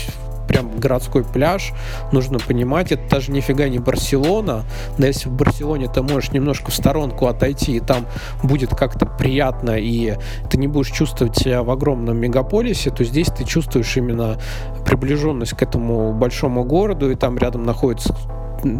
прям 0.51 0.81
городской 0.81 1.23
пляж, 1.23 1.73
нужно 2.11 2.41
понимать, 2.41 2.91
это 2.91 3.09
даже 3.09 3.31
нифига 3.31 3.69
не 3.69 3.79
Барселона, 3.79 4.65
да 4.99 5.07
если 5.07 5.29
в 5.29 5.33
Барселоне 5.33 5.89
ты 5.89 6.03
можешь 6.03 6.33
немножко 6.33 6.73
в 6.73 6.75
сторонку 6.75 7.29
отойти, 7.29 7.77
и 7.77 7.81
там 7.81 8.07
будет 8.43 8.71
как-то 8.75 9.07
приятно, 9.07 9.79
и 9.79 10.17
ты 10.51 10.59
не 10.59 10.67
будешь 10.67 10.91
чувствовать 10.91 11.37
себя 11.37 11.63
в 11.63 11.71
огромном 11.71 12.17
мегаполисе, 12.19 12.91
то 12.91 13.05
здесь 13.05 13.29
ты 13.29 13.45
чувствуешь 13.45 13.97
именно 13.97 14.39
приближенность 14.85 15.53
к 15.53 15.63
этому 15.63 16.13
большому 16.13 16.65
городу, 16.65 17.13
и 17.13 17.15
там 17.15 17.39
рядом 17.39 17.63
находится 17.63 18.17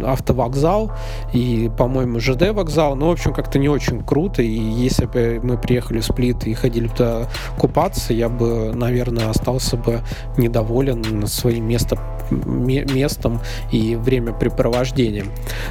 автовокзал 0.05 0.91
и, 1.33 1.71
по-моему, 1.77 2.19
ЖД 2.19 2.51
вокзал. 2.51 2.95
Ну, 2.95 3.07
в 3.07 3.11
общем, 3.11 3.33
как-то 3.33 3.59
не 3.59 3.69
очень 3.69 4.03
круто. 4.03 4.41
И 4.41 4.47
если 4.49 5.05
бы 5.05 5.39
мы 5.43 5.57
приехали 5.57 5.99
в 5.99 6.05
Сплит 6.05 6.45
и 6.47 6.53
ходили 6.53 6.87
туда 6.87 7.27
купаться, 7.57 8.13
я 8.13 8.29
бы, 8.29 8.71
наверное, 8.73 9.29
остался 9.29 9.77
бы 9.77 10.01
недоволен 10.37 11.27
своим 11.27 11.67
местом 11.67 11.99
местом 12.31 13.41
и 13.71 13.95
времяпрепровождением. 13.95 15.27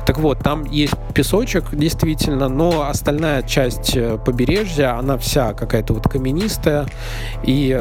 Так 0.06 0.18
вот, 0.18 0.40
там 0.40 0.64
есть 0.64 0.94
песочек, 1.14 1.74
действительно, 1.74 2.48
но 2.48 2.88
остальная 2.88 3.42
часть 3.42 3.96
э, 3.96 4.18
побережья, 4.18 4.98
она 4.98 5.16
вся 5.18 5.52
какая-то 5.54 5.94
вот 5.94 6.08
каменистая. 6.08 6.86
И 7.44 7.80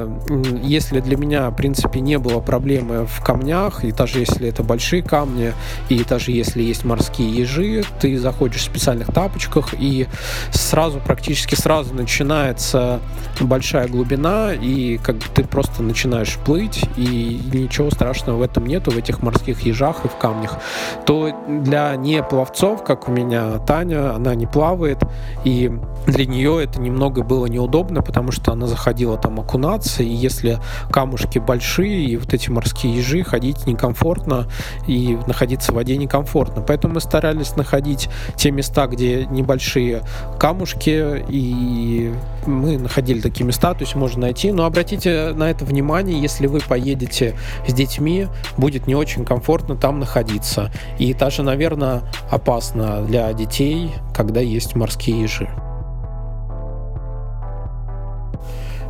если 0.63 0.99
для 0.99 1.17
меня, 1.17 1.49
в 1.49 1.55
принципе, 1.55 1.99
не 1.99 2.17
было 2.17 2.39
проблемы 2.39 3.05
в 3.05 3.23
камнях, 3.23 3.83
и 3.83 3.91
даже 3.91 4.19
если 4.19 4.47
это 4.47 4.63
большие 4.63 5.03
камни, 5.03 5.53
и 5.89 6.03
даже 6.03 6.18
даже 6.19 6.31
если 6.31 6.61
есть 6.61 6.83
морские 6.83 7.33
ежи, 7.33 7.81
ты 8.01 8.19
заходишь 8.19 8.59
в 8.59 8.65
специальных 8.65 9.07
тапочках, 9.13 9.73
и 9.79 10.05
сразу, 10.51 10.99
практически 10.99 11.55
сразу 11.55 11.93
начинается 11.93 12.99
большая 13.39 13.87
глубина, 13.87 14.51
и 14.53 14.97
как 14.97 15.15
бы 15.15 15.23
ты 15.33 15.45
просто 15.45 15.81
начинаешь 15.81 16.35
плыть, 16.45 16.83
и 16.97 17.39
ничего 17.53 17.89
страшного 17.89 18.39
в 18.39 18.41
этом 18.41 18.65
нету, 18.65 18.91
в 18.91 18.97
этих 18.97 19.21
морских 19.21 19.61
ежах 19.61 20.03
и 20.03 20.09
в 20.09 20.17
камнях. 20.17 20.57
То 21.05 21.31
для 21.47 21.95
не 21.95 22.21
пловцов, 22.21 22.83
как 22.83 23.07
у 23.07 23.13
меня 23.13 23.59
Таня, 23.59 24.13
она 24.13 24.35
не 24.35 24.45
плавает, 24.45 24.99
и 25.45 25.71
для 26.05 26.25
нее 26.25 26.61
это 26.61 26.81
немного 26.81 27.23
было 27.23 27.45
неудобно, 27.45 28.01
потому 28.01 28.33
что 28.33 28.51
она 28.51 28.67
заходила 28.67 29.17
там 29.17 29.39
окунаться, 29.39 30.03
и 30.03 30.09
если 30.09 30.59
камушки 30.91 31.39
большие, 31.39 32.03
и 32.03 32.17
вот 32.17 32.33
эти 32.33 32.49
морские 32.49 32.97
ежи, 32.97 33.23
ходить 33.23 33.65
некомфортно, 33.67 34.47
и 34.85 35.17
находиться 35.27 35.71
в 35.71 35.75
воде 35.75 35.95
некомфортно. 36.09 36.61
Поэтому 36.61 36.95
мы 36.95 37.01
старались 37.01 37.55
находить 37.55 38.09
те 38.35 38.51
места, 38.51 38.87
где 38.87 39.25
небольшие 39.27 40.01
камушки, 40.39 41.23
и 41.29 42.11
мы 42.47 42.77
находили 42.77 43.21
такие 43.21 43.45
места, 43.45 43.73
то 43.73 43.81
есть 43.81 43.95
можно 43.95 44.21
найти. 44.21 44.51
Но 44.51 44.65
обратите 44.65 45.33
на 45.33 45.49
это 45.49 45.65
внимание, 45.65 46.19
если 46.19 46.47
вы 46.47 46.59
поедете 46.59 47.35
с 47.67 47.73
детьми, 47.73 48.27
будет 48.57 48.87
не 48.87 48.95
очень 48.95 49.23
комфортно 49.23 49.75
там 49.75 49.99
находиться. 49.99 50.71
И 50.97 51.13
даже, 51.13 51.43
наверное, 51.43 52.01
опасно 52.29 53.01
для 53.03 53.31
детей, 53.33 53.91
когда 54.13 54.41
есть 54.41 54.75
морские 54.75 55.21
ежи. 55.21 55.68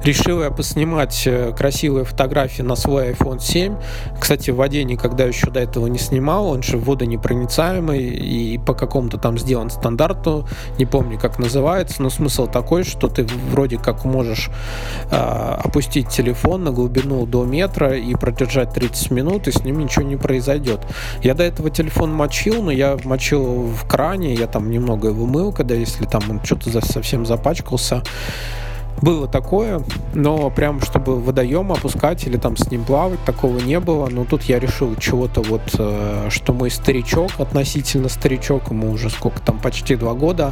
Решил 0.03 0.41
я 0.41 0.51
поснимать 0.51 1.23
э, 1.25 1.53
красивые 1.55 2.05
фотографии 2.05 2.62
на 2.62 2.75
свой 2.75 3.12
iPhone 3.12 3.39
7. 3.39 3.75
Кстати, 4.19 4.51
в 4.51 4.55
воде 4.55 4.83
никогда 4.83 5.25
еще 5.25 5.49
до 5.49 5.59
этого 5.59 5.88
не 5.88 5.99
снимал, 5.99 6.47
он 6.47 6.63
же 6.63 6.77
водонепроницаемый 6.77 8.03
и 8.03 8.57
по 8.57 8.73
какому-то 8.73 9.17
там 9.17 9.38
сделан 9.38 9.69
стандарту, 9.69 10.47
не 10.77 10.85
помню, 10.85 11.19
как 11.19 11.39
называется, 11.39 12.01
но 12.01 12.09
смысл 12.09 12.47
такой, 12.47 12.83
что 12.83 13.07
ты 13.07 13.25
вроде 13.51 13.77
как 13.77 14.05
можешь 14.05 14.49
э, 15.12 15.15
опустить 15.15 16.09
телефон 16.09 16.63
на 16.63 16.71
глубину 16.71 17.25
до 17.25 17.43
метра 17.45 17.95
и 17.95 18.13
продержать 18.15 18.73
30 18.73 19.12
минут, 19.12 19.47
и 19.47 19.51
с 19.51 19.63
ним 19.63 19.79
ничего 19.79 20.03
не 20.03 20.15
произойдет. 20.15 20.81
Я 21.21 21.33
до 21.33 21.43
этого 21.43 21.69
телефон 21.69 22.13
мочил, 22.13 22.63
но 22.63 22.71
я 22.71 22.97
мочил 23.03 23.67
в 23.67 23.88
кране, 23.88 24.33
я 24.33 24.47
там 24.47 24.69
немного 24.69 25.09
его 25.09 25.25
мыл, 25.25 25.51
когда 25.51 25.75
если 25.75 26.05
там 26.05 26.21
он 26.29 26.41
что-то 26.43 26.85
совсем 26.85 27.25
запачкался. 27.25 28.03
Было 29.01 29.27
такое, 29.27 29.81
но 30.13 30.49
прям 30.49 30.81
чтобы 30.81 31.19
водоем 31.21 31.71
опускать 31.71 32.25
или 32.25 32.38
там 32.38 32.57
с 32.57 32.69
ним 32.69 32.83
плавать, 32.83 33.23
такого 33.25 33.59
не 33.59 33.79
было. 33.79 34.07
Но 34.09 34.25
тут 34.25 34.43
я 34.43 34.59
решил 34.59 34.95
чего-то 34.95 35.41
вот, 35.41 35.62
э, 35.77 36.27
что 36.29 36.53
мой 36.53 36.69
старичок, 36.69 37.31
относительно 37.39 38.09
старичок, 38.09 38.71
ему 38.71 38.91
уже 38.91 39.09
сколько 39.09 39.39
там, 39.41 39.59
почти 39.59 39.95
два 39.95 40.13
года, 40.13 40.51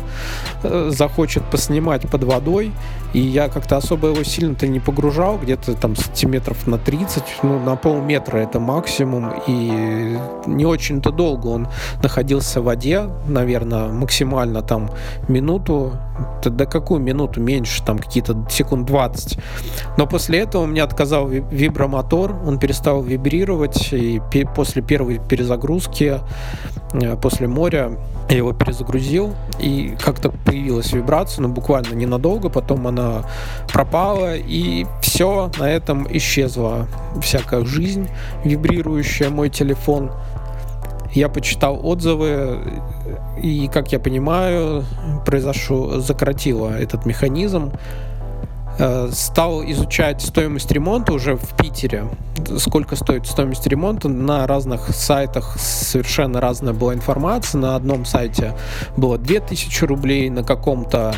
э, 0.63 0.89
захочет 0.91 1.43
поснимать 1.45 2.09
под 2.09 2.23
водой. 2.23 2.71
И 3.13 3.19
я 3.19 3.49
как-то 3.49 3.77
особо 3.77 4.09
его 4.09 4.23
сильно-то 4.23 4.67
не 4.67 4.79
погружал, 4.79 5.37
где-то 5.37 5.73
там 5.73 5.95
сантиметров 5.95 6.67
на 6.67 6.77
30, 6.77 7.23
ну, 7.43 7.59
на 7.59 7.75
полметра 7.75 8.37
это 8.37 8.59
максимум. 8.59 9.33
И 9.47 10.17
не 10.45 10.65
очень-то 10.65 11.11
долго 11.11 11.47
он 11.47 11.67
находился 12.03 12.61
в 12.61 12.65
воде, 12.65 13.09
наверное, 13.27 13.87
максимально 13.87 14.61
там 14.61 14.89
минуту, 15.27 15.93
да 16.43 16.65
какую 16.65 17.01
минуту 17.01 17.41
меньше, 17.41 17.83
там 17.83 17.99
какие-то 17.99 18.45
секунд 18.49 18.85
20. 18.87 19.39
Но 19.97 20.07
после 20.07 20.39
этого 20.39 20.63
у 20.63 20.65
меня 20.65 20.83
отказал 20.83 21.27
вибромотор, 21.27 22.35
он 22.45 22.59
перестал 22.59 23.01
вибрировать, 23.01 23.91
и 23.91 24.21
после 24.55 24.81
первой 24.81 25.19
перезагрузки, 25.19 26.19
э, 26.93 27.17
после 27.17 27.47
моря, 27.47 27.91
я 28.29 28.37
его 28.37 28.53
перезагрузил, 28.53 29.33
и 29.59 29.95
как-то 29.99 30.29
появилась 30.29 30.91
вибрация, 30.91 31.41
но 31.41 31.49
буквально 31.49 31.93
ненадолго, 31.93 32.49
потом 32.49 32.87
она 32.87 33.23
пропала, 33.71 34.35
и 34.35 34.85
все, 35.01 35.49
на 35.59 35.69
этом 35.69 36.07
исчезла 36.09 36.87
всякая 37.21 37.65
жизнь 37.65 38.07
вибрирующая, 38.43 39.29
мой 39.29 39.49
телефон. 39.49 40.11
Я 41.17 41.29
почитал 41.29 41.79
отзывы, 41.83 42.59
и, 43.41 43.67
как 43.73 43.91
я 43.91 43.97
понимаю, 43.97 44.85
произошло, 45.25 45.99
закоротило 45.99 46.69
этот 46.69 47.07
механизм. 47.07 47.71
Э, 48.77 49.09
стал 49.11 49.63
изучать 49.63 50.21
стоимость 50.21 50.71
ремонта 50.71 51.13
уже 51.13 51.35
в 51.35 51.57
Питере. 51.57 52.03
Сколько 52.59 52.95
стоит 52.95 53.25
стоимость 53.25 53.65
ремонта. 53.65 54.09
На 54.09 54.45
разных 54.45 54.89
сайтах 54.89 55.55
совершенно 55.57 56.39
разная 56.39 56.73
была 56.73 56.93
информация. 56.93 57.59
На 57.61 57.75
одном 57.75 58.05
сайте 58.05 58.53
было 58.95 59.17
2000 59.17 59.85
рублей, 59.85 60.29
на 60.29 60.43
каком-то 60.43 61.15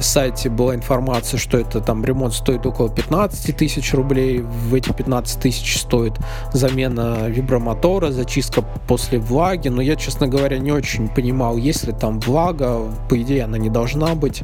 сайте 0.00 0.48
была 0.48 0.74
информация, 0.74 1.38
что 1.38 1.58
это 1.58 1.80
там 1.80 2.04
ремонт 2.04 2.34
стоит 2.34 2.66
около 2.66 2.88
15 2.88 3.56
тысяч 3.56 3.92
рублей. 3.94 4.40
В 4.40 4.74
эти 4.74 4.92
15 4.92 5.40
тысяч 5.40 5.78
стоит 5.78 6.14
замена 6.52 7.28
вибромотора, 7.28 8.10
зачистка 8.10 8.62
после 8.86 9.18
влаги. 9.18 9.68
Но 9.68 9.82
я, 9.82 9.96
честно 9.96 10.28
говоря, 10.28 10.58
не 10.58 10.72
очень 10.72 11.08
понимал, 11.08 11.56
есть 11.56 11.84
ли 11.84 11.92
там 11.92 12.20
влага. 12.20 12.80
По 13.08 13.20
идее, 13.20 13.44
она 13.44 13.58
не 13.58 13.70
должна 13.70 14.14
быть. 14.14 14.42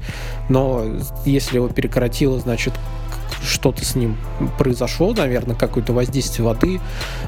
Но 0.48 0.84
если 1.24 1.56
его 1.56 1.68
перекоротило, 1.68 2.38
значит, 2.38 2.74
что-то 3.42 3.84
с 3.84 3.94
ним 3.94 4.16
произошло, 4.58 5.12
наверное, 5.12 5.56
какое-то 5.56 5.92
воздействие 5.92 6.46
воды 6.46 6.80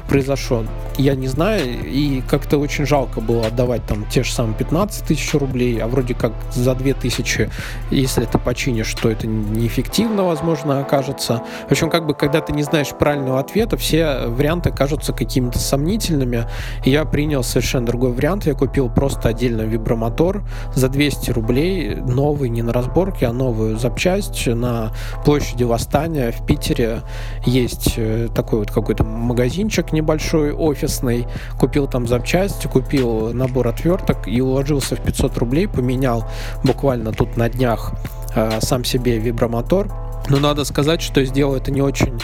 произошло. 0.07 0.63
Я 0.97 1.15
не 1.15 1.27
знаю, 1.27 1.63
и 1.85 2.21
как-то 2.21 2.57
очень 2.57 2.85
жалко 2.85 3.21
было 3.21 3.47
отдавать 3.47 3.85
там 3.85 4.05
те 4.09 4.23
же 4.23 4.31
самые 4.31 4.55
15 4.55 5.05
тысяч 5.05 5.33
рублей, 5.33 5.79
а 5.79 5.87
вроде 5.87 6.13
как 6.13 6.33
за 6.51 6.75
2 6.75 6.93
тысячи, 6.93 7.49
если 7.89 8.25
ты 8.25 8.37
починишь, 8.37 8.93
то 8.93 9.09
это 9.09 9.27
неэффективно, 9.27 10.23
возможно, 10.23 10.81
окажется. 10.81 11.41
В 11.67 11.71
общем, 11.71 11.89
как 11.89 12.05
бы, 12.05 12.13
когда 12.13 12.41
ты 12.41 12.53
не 12.53 12.63
знаешь 12.63 12.89
правильного 12.89 13.39
ответа, 13.39 13.77
все 13.77 14.27
варианты 14.27 14.71
кажутся 14.71 15.13
какими-то 15.13 15.59
сомнительными, 15.59 16.47
я 16.85 17.05
принял 17.05 17.43
совершенно 17.43 17.85
другой 17.85 18.11
вариант. 18.11 18.45
Я 18.45 18.53
купил 18.53 18.89
просто 18.89 19.29
отдельно 19.29 19.61
вибромотор 19.61 20.43
за 20.75 20.89
200 20.89 21.31
рублей, 21.31 21.95
новый, 21.95 22.49
не 22.49 22.61
на 22.61 22.73
разборке, 22.73 23.27
а 23.27 23.33
новую 23.33 23.77
запчасть 23.77 24.47
на 24.47 24.91
площади 25.25 25.63
Восстания 25.63 25.92
здания 25.93 26.31
в 26.31 26.43
Питере 26.43 27.03
есть 27.45 27.93
э, 27.97 28.27
такой 28.33 28.59
вот 28.59 28.71
какой-то 28.71 29.03
магазинчик 29.03 29.91
небольшой, 29.91 30.51
офисный. 30.51 31.27
Купил 31.59 31.85
там 31.85 32.07
запчасти, 32.07 32.65
купил 32.65 33.31
набор 33.31 33.67
отверток 33.67 34.27
и 34.27 34.41
уложился 34.41 34.95
в 34.95 35.01
500 35.01 35.37
рублей, 35.37 35.67
поменял 35.67 36.25
буквально 36.63 37.11
тут 37.11 37.37
на 37.37 37.47
днях 37.47 37.91
э, 38.35 38.59
сам 38.59 38.83
себе 38.83 39.19
вибромотор 39.19 39.87
но 40.29 40.39
надо 40.39 40.63
сказать, 40.65 41.01
что 41.01 41.23
сделал 41.25 41.55
это 41.55 41.71
не 41.71 41.81
очень 41.81 42.19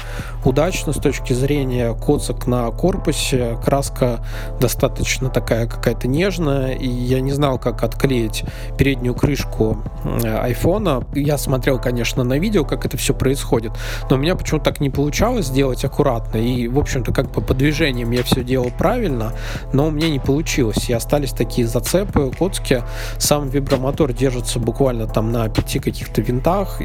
удачно 0.45 0.93
с 0.93 0.97
точки 0.97 1.33
зрения 1.33 1.93
коцок 1.93 2.47
на 2.47 2.69
корпусе. 2.71 3.57
Краска 3.63 4.23
достаточно 4.59 5.29
такая 5.29 5.67
какая-то 5.67 6.07
нежная, 6.07 6.73
и 6.73 6.87
я 6.87 7.19
не 7.19 7.31
знал, 7.31 7.59
как 7.59 7.83
отклеить 7.83 8.43
переднюю 8.77 9.15
крышку 9.15 9.83
айфона. 10.23 11.03
Я 11.13 11.37
смотрел, 11.37 11.79
конечно, 11.79 12.23
на 12.23 12.39
видео, 12.39 12.63
как 12.63 12.85
это 12.85 12.97
все 12.97 13.13
происходит, 13.13 13.71
но 14.09 14.15
у 14.15 14.19
меня 14.19 14.35
почему-то 14.35 14.65
так 14.65 14.79
не 14.79 14.89
получалось 14.89 15.47
сделать 15.47 15.83
аккуратно. 15.83 16.37
И, 16.37 16.67
в 16.67 16.79
общем-то, 16.79 17.11
как 17.11 17.31
бы 17.31 17.41
по 17.41 17.53
движениям 17.53 18.11
я 18.11 18.23
все 18.23 18.43
делал 18.43 18.71
правильно, 18.77 19.33
но 19.73 19.87
у 19.87 19.91
меня 19.91 20.09
не 20.09 20.19
получилось. 20.19 20.89
И 20.89 20.93
остались 20.93 21.31
такие 21.31 21.67
зацепы, 21.67 22.31
коцки. 22.37 22.83
Сам 23.17 23.49
вибромотор 23.49 24.13
держится 24.13 24.59
буквально 24.59 25.07
там 25.07 25.31
на 25.31 25.49
пяти 25.49 25.79
каких-то 25.79 26.21
винтах, 26.21 26.81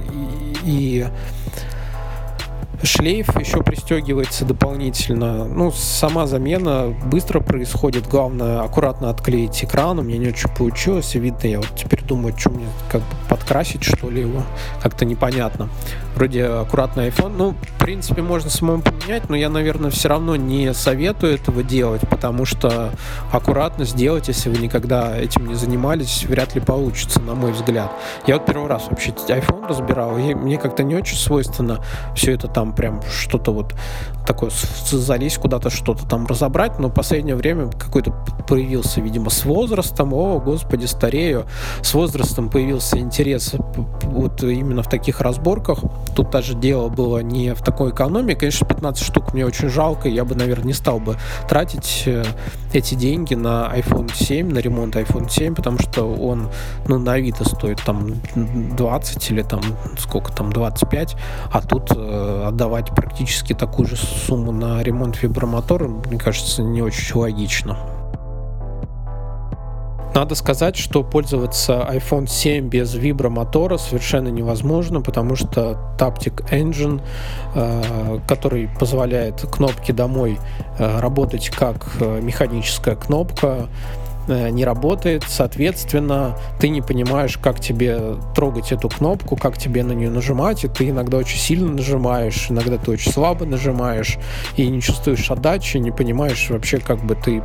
и, 0.65 1.04
шлейф 2.83 3.39
еще 3.39 3.63
пристегивается 3.63 4.45
дополнительно. 4.45 5.45
Ну, 5.45 5.73
сама 5.73 6.27
замена 6.27 6.95
быстро 7.07 7.41
происходит. 7.41 8.07
Главное, 8.07 8.61
аккуратно 8.61 9.11
отклеить 9.11 9.65
экран. 9.65 9.99
У 9.99 10.03
меня 10.03 10.19
не 10.19 10.29
очень 10.29 10.51
получилось. 10.51 11.15
Видно, 11.15 11.47
я 11.47 11.59
вот 11.59 11.73
теперь 11.77 12.03
думаю, 12.03 12.37
что 12.37 12.51
мне 12.51 12.67
как 12.91 13.01
бы 13.01 13.07
подкрасить, 13.45 13.85
что 13.85 14.09
ли, 14.11 14.23
его. 14.23 14.43
Как-то 14.83 15.05
непонятно. 15.05 15.69
Вроде 16.15 16.47
аккуратный 16.47 17.09
iPhone. 17.09 17.35
Ну, 17.37 17.51
в 17.61 17.79
принципе, 17.79 18.23
можно 18.23 18.49
самому 18.49 18.83
поменять, 18.83 19.29
но 19.29 19.37
я, 19.37 19.51
наверное, 19.51 19.91
все 19.91 20.09
равно 20.09 20.37
не 20.37 20.73
советую 20.73 21.35
этого 21.35 21.63
делать, 21.63 22.01
потому 22.09 22.47
что 22.47 22.91
аккуратно 23.31 23.85
сделать, 23.85 24.29
если 24.29 24.49
вы 24.49 24.57
никогда 24.59 25.17
этим 25.17 25.47
не 25.47 25.55
занимались, 25.55 26.25
вряд 26.25 26.55
ли 26.55 26.61
получится, 26.61 27.21
на 27.21 27.35
мой 27.35 27.53
взгляд. 27.53 27.91
Я 28.27 28.39
вот 28.39 28.47
первый 28.47 28.69
раз 28.69 28.85
вообще 28.89 29.11
iPhone 29.11 29.69
разбирал, 29.69 30.17
и 30.17 30.35
мне 30.35 30.57
как-то 30.57 30.83
не 30.83 30.95
очень 30.95 31.17
свойственно 31.17 31.85
все 32.15 32.33
это 32.33 32.49
там 32.49 32.73
прям 32.75 33.03
что-то 33.03 33.53
вот 33.53 33.75
такое 34.27 34.51
залезть 34.91 35.39
куда-то, 35.39 35.69
что-то 35.69 36.07
там 36.07 36.27
разобрать, 36.27 36.79
но 36.79 36.89
в 36.89 36.95
последнее 36.95 37.37
время 37.37 37.71
какой-то 37.71 38.13
появился, 38.49 39.01
видимо, 39.01 39.29
с 39.31 39.45
возрастом, 39.45 40.15
о, 40.15 40.39
господи, 40.39 40.87
старею, 40.87 41.45
с 41.83 41.93
возрастом 41.93 42.49
появился 42.49 42.99
интерес 42.99 43.34
интерес 43.35 43.55
вот 44.05 44.43
именно 44.43 44.83
в 44.83 44.89
таких 44.89 45.21
разборках. 45.21 45.81
Тут 46.15 46.31
даже 46.31 46.55
дело 46.55 46.89
было 46.89 47.19
не 47.19 47.55
в 47.55 47.63
такой 47.63 47.91
экономии. 47.91 48.35
Конечно, 48.35 48.67
15 48.67 49.05
штук 49.05 49.35
мне 49.35 49.45
очень 49.45 49.69
жалко. 49.69 50.09
Я 50.09 50.25
бы, 50.25 50.35
наверное, 50.35 50.67
не 50.67 50.73
стал 50.73 51.01
бы 51.01 51.17
тратить 51.49 52.05
э, 52.07 52.25
эти 52.73 52.95
деньги 52.95 53.35
на 53.35 53.71
iPhone 53.75 54.11
7, 54.15 54.53
на 54.53 54.59
ремонт 54.59 54.97
iPhone 54.97 55.29
7, 55.29 55.55
потому 55.55 55.79
что 55.79 56.05
он, 56.05 56.49
ну, 56.87 56.99
на 56.99 57.15
Авито 57.15 57.49
стоит 57.49 57.83
там 57.85 58.15
20 58.35 59.31
или 59.31 59.43
там 59.43 59.61
сколько 59.99 60.33
там, 60.33 60.53
25, 60.53 61.17
а 61.51 61.61
тут 61.61 61.93
э, 61.95 62.45
отдавать 62.47 62.95
практически 62.95 63.53
такую 63.53 63.89
же 63.89 63.97
сумму 63.97 64.53
на 64.53 64.83
ремонт 64.83 65.23
вибромотора, 65.23 65.89
мне 65.89 66.19
кажется, 66.19 66.63
не 66.63 66.83
очень 66.83 67.19
логично. 67.19 67.94
Надо 70.15 70.37
сказать, 70.37 70.77
что 70.77 71.03
пользоваться 71.03 71.85
iPhone 71.91 72.29
7 72.29 72.69
без 72.69 72.95
вибромотора 72.95 73.79
совершенно 73.79 74.29
невозможно, 74.29 75.01
потому 75.01 75.35
что 75.35 75.77
Taptic 75.99 76.49
Engine, 76.53 77.03
э, 77.57 78.21
который 78.29 78.69
позволяет 78.79 79.41
кнопке 79.51 79.93
домой 79.93 80.39
э, 80.79 81.01
работать 81.01 81.51
как 81.51 81.97
э, 81.99 82.21
механическая 82.23 82.95
кнопка, 82.95 83.69
не 84.29 84.65
работает, 84.65 85.25
соответственно, 85.27 86.37
ты 86.59 86.69
не 86.69 86.83
понимаешь, 86.83 87.39
как 87.39 87.61
тебе 87.61 88.17
трогать 88.35 88.73
эту 88.73 88.89
кнопку, 88.89 89.37
как 89.37 89.59
тебе 89.59 89.83
на 89.83 89.93
нее 89.93 90.11
нажимать, 90.11 90.65
и 90.65 90.69
ты 90.69 90.91
иногда 90.91 91.19
очень 91.19 91.39
сильно 91.39 91.71
нажимаешь, 91.71 92.47
иногда 92.49 92.79
ты 92.79 92.91
очень 92.91 93.13
слабо 93.13 93.45
нажимаешь, 93.47 94.19
и 94.57 94.67
не 94.69 94.81
чувствуешь 94.81 95.31
отдачи, 95.31 95.77
не 95.79 95.91
понимаешь 95.91 96.49
вообще, 96.51 96.79
как 96.79 97.05
бы 97.05 97.15
ты 97.15 97.43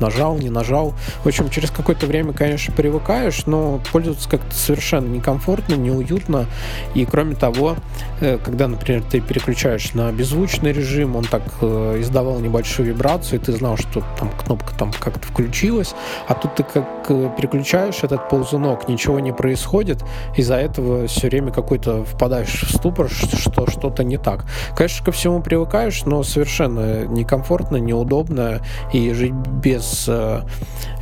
нажал, 0.00 0.36
не 0.36 0.50
нажал. 0.50 0.94
В 1.22 1.28
общем, 1.28 1.50
через 1.50 1.70
какое-то 1.70 2.06
время, 2.06 2.32
конечно, 2.32 2.74
привыкаешь, 2.74 3.46
но 3.46 3.80
пользоваться 3.92 4.28
как-то 4.28 4.54
совершенно 4.54 5.06
некомфортно, 5.08 5.74
неуютно, 5.74 6.46
и 6.94 7.04
кроме 7.04 7.34
того, 7.34 7.76
э, 8.20 8.38
когда, 8.42 8.68
например, 8.68 9.02
ты 9.02 9.20
переключаешь 9.20 9.94
на 9.94 10.10
беззвучный 10.12 10.72
режим, 10.72 11.16
он 11.16 11.24
так 11.24 11.42
э, 11.60 11.98
издавал 12.00 12.40
небольшую 12.40 12.88
вибрацию, 12.88 13.40
и 13.40 13.44
ты 13.44 13.52
знал, 13.52 13.76
что 13.76 14.02
там 14.18 14.30
кнопка 14.30 14.74
там 14.76 14.92
как-то 14.92 15.26
включилась, 15.26 15.94
а 16.26 16.34
тут 16.34 16.54
ты 16.54 16.62
как 16.62 16.86
э, 17.08 17.30
переключаешь 17.36 18.02
этот 18.02 18.28
ползунок, 18.28 18.88
ничего 18.88 19.20
не 19.20 19.32
происходит, 19.32 20.04
из-за 20.36 20.56
этого 20.56 21.06
все 21.06 21.28
время 21.28 21.52
какой-то 21.52 22.04
впадаешь 22.04 22.62
в 22.62 22.76
ступор, 22.76 23.08
что 23.10 23.70
что-то 23.70 24.04
не 24.04 24.18
так. 24.18 24.44
Конечно, 24.76 25.04
ко 25.04 25.12
всему 25.12 25.40
привыкаешь, 25.40 26.04
но 26.04 26.22
совершенно 26.22 27.04
некомфортно, 27.06 27.76
неудобно, 27.76 28.60
и 28.92 29.12
жить 29.12 29.34
без 29.34 30.06
э, 30.08 30.42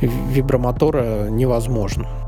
вибромотора 0.01 1.29
невозможно. 1.29 2.24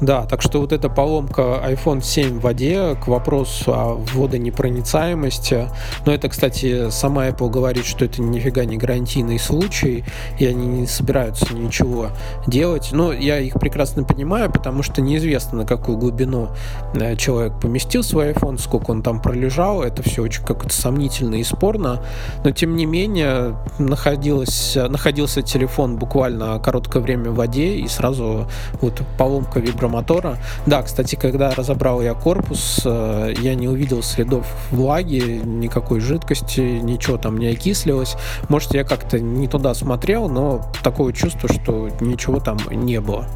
Да, 0.00 0.26
так 0.26 0.42
что 0.42 0.60
вот 0.60 0.72
эта 0.72 0.90
поломка 0.90 1.62
iPhone 1.64 2.02
7 2.02 2.38
в 2.38 2.42
воде 2.42 2.96
к 3.02 3.08
вопросу 3.08 3.72
о 3.72 3.94
водонепроницаемости. 3.94 5.70
Но 6.04 6.12
это, 6.12 6.28
кстати, 6.28 6.90
сама 6.90 7.28
Apple 7.28 7.48
говорит, 7.48 7.86
что 7.86 8.04
это 8.04 8.20
нифига 8.20 8.66
не 8.66 8.76
гарантийный 8.76 9.38
случай, 9.38 10.04
и 10.38 10.44
они 10.44 10.66
не 10.66 10.86
собираются 10.86 11.54
ничего 11.54 12.08
делать. 12.46 12.90
Но 12.92 13.10
я 13.10 13.38
их 13.38 13.54
прекрасно 13.54 14.04
понимаю, 14.04 14.52
потому 14.52 14.82
что 14.82 15.00
неизвестно, 15.00 15.58
на 15.58 15.66
какую 15.66 15.96
глубину 15.96 16.50
э, 16.92 17.16
человек 17.16 17.58
поместил 17.58 18.02
свой 18.02 18.32
iPhone, 18.32 18.58
сколько 18.58 18.90
он 18.90 19.02
там 19.02 19.22
пролежал. 19.22 19.82
Это 19.82 20.02
все 20.02 20.22
очень 20.22 20.44
как-то 20.44 20.74
сомнительно 20.74 21.36
и 21.36 21.42
спорно. 21.42 22.02
Но, 22.44 22.50
тем 22.50 22.76
не 22.76 22.84
менее, 22.84 23.56
находился 23.78 25.40
телефон 25.40 25.96
буквально 25.96 26.58
короткое 26.58 27.00
время 27.00 27.30
в 27.30 27.36
воде, 27.36 27.76
и 27.76 27.88
сразу 27.88 28.46
вот 28.82 29.00
поломка 29.16 29.58
вибрации 29.58 29.85
мотора. 29.88 30.38
Да, 30.66 30.82
кстати, 30.82 31.16
когда 31.16 31.50
разобрал 31.54 32.02
я 32.02 32.14
корпус, 32.14 32.82
э, 32.84 33.34
я 33.40 33.54
не 33.54 33.68
увидел 33.68 34.02
следов 34.02 34.46
влаги, 34.70 35.40
никакой 35.44 36.00
жидкости, 36.00 36.60
ничего 36.60 37.16
там 37.16 37.38
не 37.38 37.48
окислилось. 37.48 38.16
Может, 38.48 38.74
я 38.74 38.84
как-то 38.84 39.20
не 39.20 39.48
туда 39.48 39.74
смотрел, 39.74 40.28
но 40.28 40.62
такое 40.82 41.12
чувство, 41.12 41.48
что 41.48 41.88
ничего 42.00 42.40
там 42.40 42.58
не 42.70 43.00
было. 43.00 43.26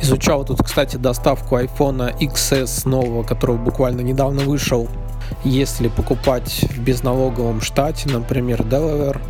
Изучал 0.00 0.44
тут, 0.44 0.62
кстати, 0.62 0.96
доставку 0.96 1.58
iPhone 1.58 2.16
XS 2.18 2.88
нового, 2.88 3.24
который 3.24 3.56
буквально 3.56 4.00
недавно 4.00 4.42
вышел. 4.42 4.88
Если 5.44 5.88
покупать 5.88 6.64
в 6.70 6.78
безналоговом 6.80 7.60
штате, 7.60 8.08
например, 8.08 8.62
Delaware, 8.62 9.20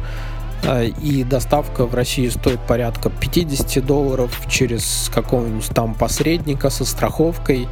и 1.03 1.25
доставка 1.25 1.87
в 1.87 1.95
России 1.95 2.29
стоит 2.29 2.61
порядка 2.61 3.11
50 3.11 3.85
долларов 3.85 4.43
через 4.49 5.11
какого-нибудь 5.15 5.69
там 5.69 5.95
посредника 5.95 6.71
со 6.71 6.85
страховкой 6.85 7.69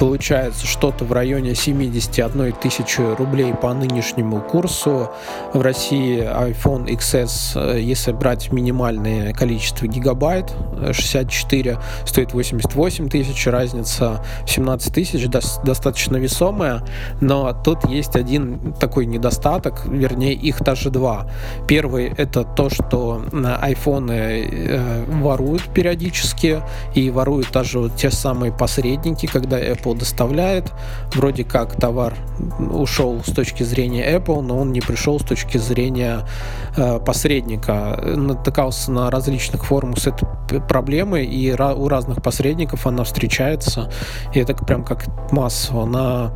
получается 0.00 0.66
что-то 0.66 1.04
в 1.04 1.12
районе 1.12 1.54
71 1.54 2.52
тысячи 2.54 3.02
рублей 3.02 3.52
по 3.52 3.74
нынешнему 3.74 4.40
курсу. 4.40 5.10
В 5.52 5.60
России 5.60 6.22
iPhone 6.22 6.86
XS, 6.86 7.74
э, 7.76 7.80
если 7.82 8.12
брать 8.12 8.50
минимальное 8.50 9.34
количество 9.34 9.86
гигабайт, 9.86 10.54
64, 10.90 11.78
стоит 12.06 12.32
88 12.32 13.10
тысяч, 13.10 13.46
разница 13.46 14.24
17 14.46 14.94
тысяч, 14.94 15.26
достаточно 15.28 16.16
весомая, 16.16 16.82
но 17.20 17.52
тут 17.52 17.86
есть 17.86 18.16
один 18.16 18.72
такой 18.80 19.04
недостаток, 19.04 19.84
вернее 19.84 20.32
их 20.32 20.62
даже 20.62 20.88
два. 20.88 21.26
Первый 21.68 22.06
это 22.20 22.44
то, 22.44 22.68
что 22.70 23.22
айфоны 23.60 24.12
э, 24.12 25.04
воруют 25.06 25.62
периодически 25.74 26.62
и 26.94 27.10
воруют 27.10 27.50
даже 27.52 27.90
те 27.96 28.10
самые 28.10 28.52
посредники, 28.52 29.26
когда 29.26 29.60
Apple 29.60 29.98
доставляет. 29.98 30.72
Вроде 31.14 31.44
как 31.44 31.76
товар 31.76 32.14
ушел 32.58 33.22
с 33.24 33.32
точки 33.32 33.62
зрения 33.62 34.16
Apple, 34.16 34.42
но 34.42 34.58
он 34.58 34.72
не 34.72 34.80
пришел 34.80 35.18
с 35.18 35.22
точки 35.22 35.58
зрения 35.58 36.26
э, 36.76 36.98
посредника. 37.00 37.98
Натыкался 38.16 38.92
на 38.92 39.10
различных 39.10 39.64
форумах 39.64 39.98
с 39.98 40.06
этой 40.06 40.60
проблемой, 40.60 41.24
и 41.24 41.52
у 41.52 41.88
разных 41.88 42.22
посредников 42.22 42.86
она 42.86 43.04
встречается. 43.04 43.90
И 44.34 44.38
это 44.38 44.54
прям 44.54 44.84
как 44.84 45.06
массово. 45.32 45.86
На 45.86 46.32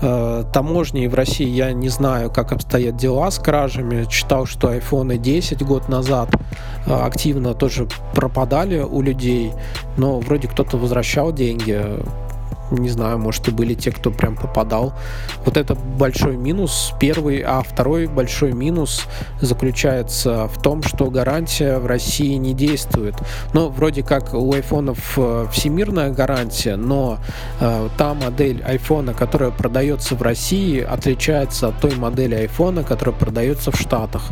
э, 0.00 0.44
таможне 0.52 1.08
в 1.08 1.14
России 1.14 1.48
я 1.48 1.72
не 1.72 1.88
знаю, 1.88 2.30
как 2.30 2.52
обстоят 2.52 2.96
дела 2.96 3.30
с 3.30 3.38
кражами. 3.38 4.04
Читал, 4.04 4.46
что 4.46 4.72
iPhone 4.72 5.16
10 5.16 5.62
год 5.62 5.88
назад 5.88 6.30
э, 6.86 6.92
активно 6.92 7.54
тоже 7.54 7.88
пропадали 8.14 8.80
у 8.80 9.02
людей, 9.02 9.52
но 9.96 10.20
вроде 10.20 10.48
кто-то 10.48 10.76
возвращал 10.76 11.32
деньги 11.32 11.82
не 12.70 12.88
знаю, 12.88 13.18
может 13.18 13.48
и 13.48 13.50
были 13.50 13.74
те, 13.74 13.90
кто 13.90 14.10
прям 14.10 14.36
попадал. 14.36 14.94
Вот 15.44 15.56
это 15.56 15.74
большой 15.74 16.36
минус, 16.36 16.92
первый, 17.00 17.40
а 17.40 17.62
второй 17.62 18.06
большой 18.06 18.52
минус 18.52 19.06
заключается 19.40 20.48
в 20.48 20.60
том, 20.60 20.82
что 20.82 21.10
гарантия 21.10 21.78
в 21.78 21.86
России 21.86 22.34
не 22.34 22.54
действует. 22.54 23.14
Но 23.52 23.68
вроде 23.68 24.02
как 24.02 24.34
у 24.34 24.52
айфонов 24.52 25.14
э, 25.16 25.46
всемирная 25.52 26.10
гарантия, 26.10 26.76
но 26.76 27.18
э, 27.60 27.88
та 27.96 28.14
модель 28.14 28.62
айфона, 28.62 29.14
которая 29.14 29.50
продается 29.50 30.14
в 30.14 30.22
России, 30.22 30.80
отличается 30.80 31.68
от 31.68 31.80
той 31.80 31.94
модели 31.96 32.34
айфона, 32.34 32.82
которая 32.82 33.14
продается 33.14 33.70
в 33.70 33.76
Штатах. 33.78 34.22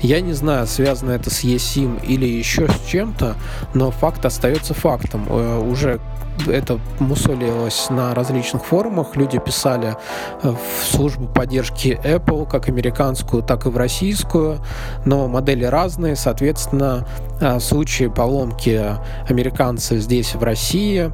Я 0.00 0.20
не 0.20 0.32
знаю, 0.32 0.66
связано 0.66 1.12
это 1.12 1.30
с 1.30 1.44
eSIM 1.44 2.04
или 2.06 2.26
еще 2.26 2.68
с 2.68 2.86
чем-то, 2.88 3.36
но 3.74 3.90
факт 3.90 4.24
остается 4.24 4.74
фактом. 4.74 5.26
Э, 5.28 5.58
уже 5.58 6.00
это 6.48 6.78
мусолилось 6.98 7.88
на 7.90 8.14
различных 8.14 8.64
форумах. 8.64 9.16
Люди 9.16 9.38
писали 9.38 9.96
э, 10.42 10.50
в 10.50 10.86
службу 10.86 11.26
поддержки 11.26 11.98
Apple, 12.04 12.48
как 12.48 12.68
американскую, 12.68 13.42
так 13.42 13.66
и 13.66 13.68
в 13.68 13.76
российскую, 13.76 14.60
но 15.04 15.28
модели 15.28 15.64
разные, 15.64 16.16
соответственно, 16.16 17.06
э, 17.40 17.58
случаи 17.60 18.08
поломки 18.08 18.80
американца 19.28 19.96
здесь, 19.98 20.34
в 20.34 20.42
России, 20.42 21.10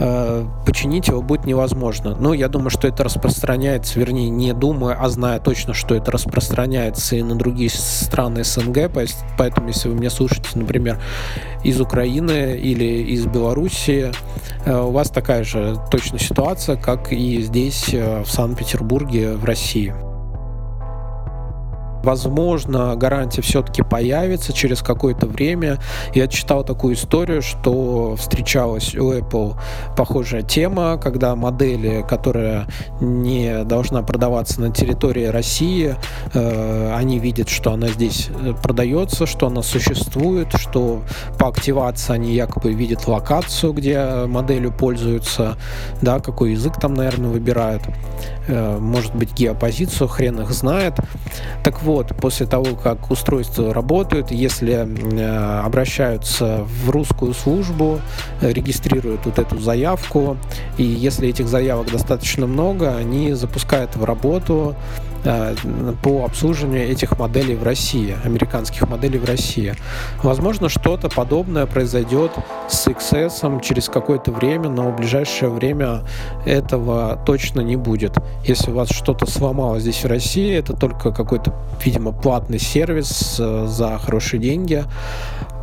э, 0.00 0.44
починить 0.66 1.06
его 1.06 1.22
будет 1.22 1.46
невозможно. 1.46 2.16
Но 2.18 2.34
я 2.34 2.48
думаю, 2.48 2.70
что 2.70 2.88
это 2.88 3.04
распространяется, 3.04 4.00
вернее, 4.00 4.28
не 4.28 4.52
думая, 4.52 4.96
а 5.00 5.08
зная 5.08 5.38
точно, 5.38 5.72
что 5.72 5.94
это 5.94 6.10
распространяется 6.10 7.14
и 7.14 7.22
на 7.22 7.36
другие 7.36 7.70
страны 7.70 8.42
СНГ, 8.42 8.90
поэтому, 9.38 9.68
если 9.68 9.88
вы 9.88 9.94
меня 9.94 10.10
слушаете, 10.10 10.48
например, 10.54 10.98
из 11.62 11.80
Украины 11.80 12.58
или 12.60 13.12
из 13.12 13.26
Белоруссии, 13.26 14.10
Э, 14.64 14.80
у 14.80 14.90
вас 14.90 15.10
такая 15.10 15.44
же 15.44 15.76
точно 15.90 16.18
ситуация, 16.18 16.76
как 16.76 17.12
и 17.12 17.40
здесь, 17.42 17.92
э, 17.92 18.22
в 18.22 18.30
Санкт-Петербурге, 18.30 19.32
в 19.32 19.44
России. 19.44 19.94
Возможно, 22.02 22.94
гарантия 22.96 23.42
все-таки 23.42 23.82
появится 23.82 24.52
через 24.52 24.82
какое-то 24.82 25.26
время. 25.26 25.78
Я 26.14 26.26
читал 26.26 26.64
такую 26.64 26.94
историю, 26.94 27.42
что 27.42 28.16
встречалась 28.16 28.94
у 28.94 29.12
Apple 29.12 29.56
похожая 29.96 30.42
тема, 30.42 30.98
когда 30.98 31.36
модели, 31.36 32.04
которая 32.08 32.66
не 33.00 33.64
должна 33.64 34.02
продаваться 34.02 34.60
на 34.60 34.70
территории 34.70 35.26
России, 35.26 35.94
э, 36.32 36.92
они 36.94 37.18
видят, 37.18 37.48
что 37.48 37.72
она 37.72 37.88
здесь 37.88 38.28
э, 38.30 38.54
продается, 38.62 39.26
что 39.26 39.46
она 39.46 39.62
существует, 39.62 40.48
что 40.56 41.02
по 41.38 41.48
активации 41.48 42.14
они 42.14 42.32
якобы 42.32 42.72
видят 42.72 43.06
локацию, 43.06 43.72
где 43.72 44.26
моделью 44.26 44.72
пользуются, 44.72 45.56
да, 46.00 46.20
какой 46.20 46.52
язык 46.52 46.78
там, 46.80 46.94
наверное, 46.94 47.30
выбирают. 47.30 47.82
Э, 48.48 48.78
может 48.78 49.14
быть, 49.14 49.32
геопозицию, 49.32 50.08
хрен 50.08 50.40
их 50.40 50.50
знает. 50.50 50.94
Так 51.62 51.82
вот, 51.82 51.89
после 52.20 52.46
того, 52.46 52.76
как 52.76 53.10
устройства 53.10 53.74
работают, 53.74 54.30
если 54.30 54.74
э, 54.74 55.60
обращаются 55.60 56.64
в 56.64 56.90
русскую 56.90 57.34
службу, 57.34 58.00
регистрируют 58.40 59.26
вот 59.26 59.38
эту 59.38 59.58
заявку, 59.58 60.36
и 60.78 60.84
если 60.84 61.28
этих 61.28 61.48
заявок 61.48 61.90
достаточно 61.90 62.46
много, 62.46 62.96
они 62.96 63.32
запускают 63.32 63.96
в 63.96 64.04
работу 64.04 64.76
по 66.02 66.24
обслуживанию 66.24 66.88
этих 66.88 67.18
моделей 67.18 67.54
в 67.54 67.62
России, 67.62 68.16
американских 68.24 68.88
моделей 68.88 69.18
в 69.18 69.24
России. 69.24 69.74
Возможно, 70.22 70.68
что-то 70.68 71.08
подобное 71.08 71.66
произойдет 71.66 72.32
с 72.68 72.86
XS 72.86 73.62
через 73.62 73.88
какое-то 73.88 74.32
время, 74.32 74.68
но 74.68 74.90
в 74.90 74.96
ближайшее 74.96 75.50
время 75.50 76.02
этого 76.46 77.20
точно 77.26 77.60
не 77.60 77.76
будет. 77.76 78.16
Если 78.44 78.70
у 78.70 78.74
вас 78.74 78.90
что-то 78.90 79.30
сломалось 79.30 79.82
здесь 79.82 80.02
в 80.04 80.06
России, 80.06 80.54
это 80.54 80.74
только 80.74 81.12
какой-то, 81.12 81.54
видимо, 81.84 82.12
платный 82.12 82.58
сервис 82.58 83.36
э, 83.38 83.66
за 83.66 83.98
хорошие 83.98 84.40
деньги, 84.40 84.84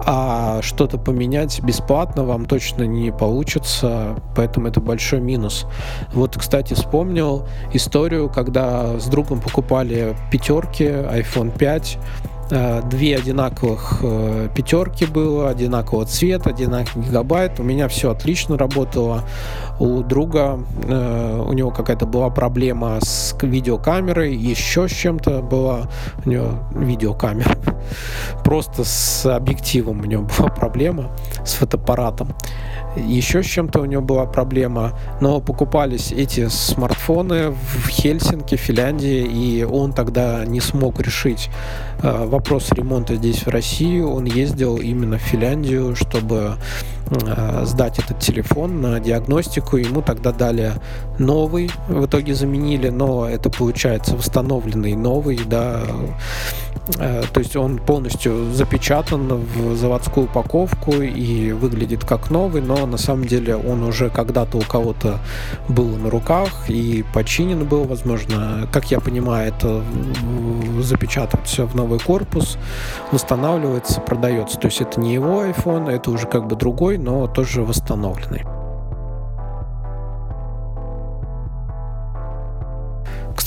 а 0.06 0.62
что-то 0.62 0.98
поменять 0.98 1.62
бесплатно 1.64 2.24
вам 2.24 2.46
точно 2.46 2.84
не 2.84 3.12
получится, 3.12 4.16
поэтому 4.36 4.68
это 4.68 4.80
большой 4.80 5.20
минус. 5.20 5.66
Вот, 6.14 6.38
кстати, 6.38 6.74
вспомнил 6.74 7.46
историю, 7.74 8.30
когда 8.30 9.00
с 9.00 9.08
другом 9.08 9.42
покупали 9.42 10.16
пятерки, 10.32 10.86
iPhone 10.86 11.58
5, 11.58 11.98
Э, 12.50 12.82
две 12.82 13.18
одинаковых 13.18 14.00
э, 14.02 14.48
пятерки 14.56 15.06
было, 15.06 15.50
одинакового 15.50 16.06
цвета, 16.06 16.52
одинаковый 16.52 17.06
гигабайт. 17.06 17.60
У 17.60 17.64
меня 17.64 17.90
все 17.90 18.12
отлично 18.12 18.58
работало. 18.58 19.24
У 19.80 20.02
друга, 20.02 20.60
э, 20.84 21.44
у 21.48 21.54
него 21.54 21.72
какая-то 21.72 22.06
была 22.06 22.30
проблема 22.30 23.00
с 23.02 23.36
видеокамерой, 23.42 24.36
еще 24.36 24.88
с 24.88 24.92
чем-то 24.92 25.42
была 25.42 25.90
у 26.26 26.30
него 26.30 26.60
видеокамера. 26.76 27.58
Просто 28.44 28.84
с 28.84 29.26
объективом 29.26 30.02
у 30.02 30.06
него 30.06 30.28
была 30.38 30.50
проблема, 30.50 31.12
с 31.46 31.54
фотоаппаратом 31.54 32.34
еще 32.98 33.44
с 33.44 33.46
чем-то 33.46 33.82
у 33.82 33.86
него 33.86 34.02
была 34.02 34.26
проблема, 34.26 34.98
но 35.22 35.40
покупались 35.40 36.12
эти 36.12 36.48
смартфоны 36.48 37.52
в 37.52 37.90
Хельсинки, 37.90 38.56
Финляндии, 38.56 39.26
и 39.26 39.64
он 39.64 39.94
тогда 39.94 40.46
не 40.46 40.60
смог 40.60 41.00
решить 41.00 41.50
э, 42.02 42.26
вопрос 42.26 42.72
ремонта 42.72 43.16
здесь 43.16 43.46
в 43.46 43.50
России. 43.50 44.02
Он 44.02 44.26
ездил 44.26 44.78
именно 44.78 45.18
в 45.18 45.22
Финляндию, 45.22 45.96
чтобы 45.96 46.56
э, 47.10 47.66
сдать 47.66 48.00
этот 48.00 48.20
телефон 48.20 48.82
на 48.82 49.00
диагностику. 49.00 49.78
Ему 49.78 50.02
тогда 50.02 50.32
дали 50.32 50.74
новый, 51.20 51.72
в 51.88 52.06
итоге 52.06 52.34
заменили, 52.36 52.90
но 52.90 53.28
это 53.28 53.50
получается 53.50 54.16
восстановленный 54.16 54.96
новый, 54.96 55.40
да, 55.46 55.82
то 56.96 57.40
есть 57.40 57.56
он 57.56 57.78
полностью 57.78 58.54
запечатан 58.54 59.28
в 59.28 59.76
заводскую 59.76 60.26
упаковку 60.26 60.94
и 60.94 61.52
выглядит 61.52 62.06
как 62.06 62.30
новый, 62.30 62.62
но 62.62 62.86
на 62.86 62.98
самом 62.98 63.26
деле 63.26 63.56
он 63.56 63.84
уже 63.84 64.10
когда-то 64.10 64.58
у 64.58 64.62
кого-то 64.62 65.20
был 65.68 65.88
на 65.88 66.10
руках 66.10 66.70
и 66.70 67.04
починен 67.14 67.66
был, 67.66 67.84
возможно, 67.84 68.68
как 68.72 68.92
я 68.92 69.00
понимаю, 69.00 69.50
это 69.50 69.84
запечатывают 70.82 71.48
все 71.48 71.66
в 71.66 71.76
новый 71.76 72.00
корпус, 72.00 72.58
восстанавливается, 73.12 74.02
продается. 74.02 74.58
То 74.58 74.68
есть 74.68 74.82
это 74.82 75.00
не 75.00 75.14
его 75.14 75.44
iPhone, 75.44 75.90
это 75.90 76.12
уже 76.12 76.28
как 76.28 76.48
бы 76.48 76.56
другой, 76.56 76.98
но 76.98 77.28
тоже 77.28 77.64
восстановленный. 77.64 78.57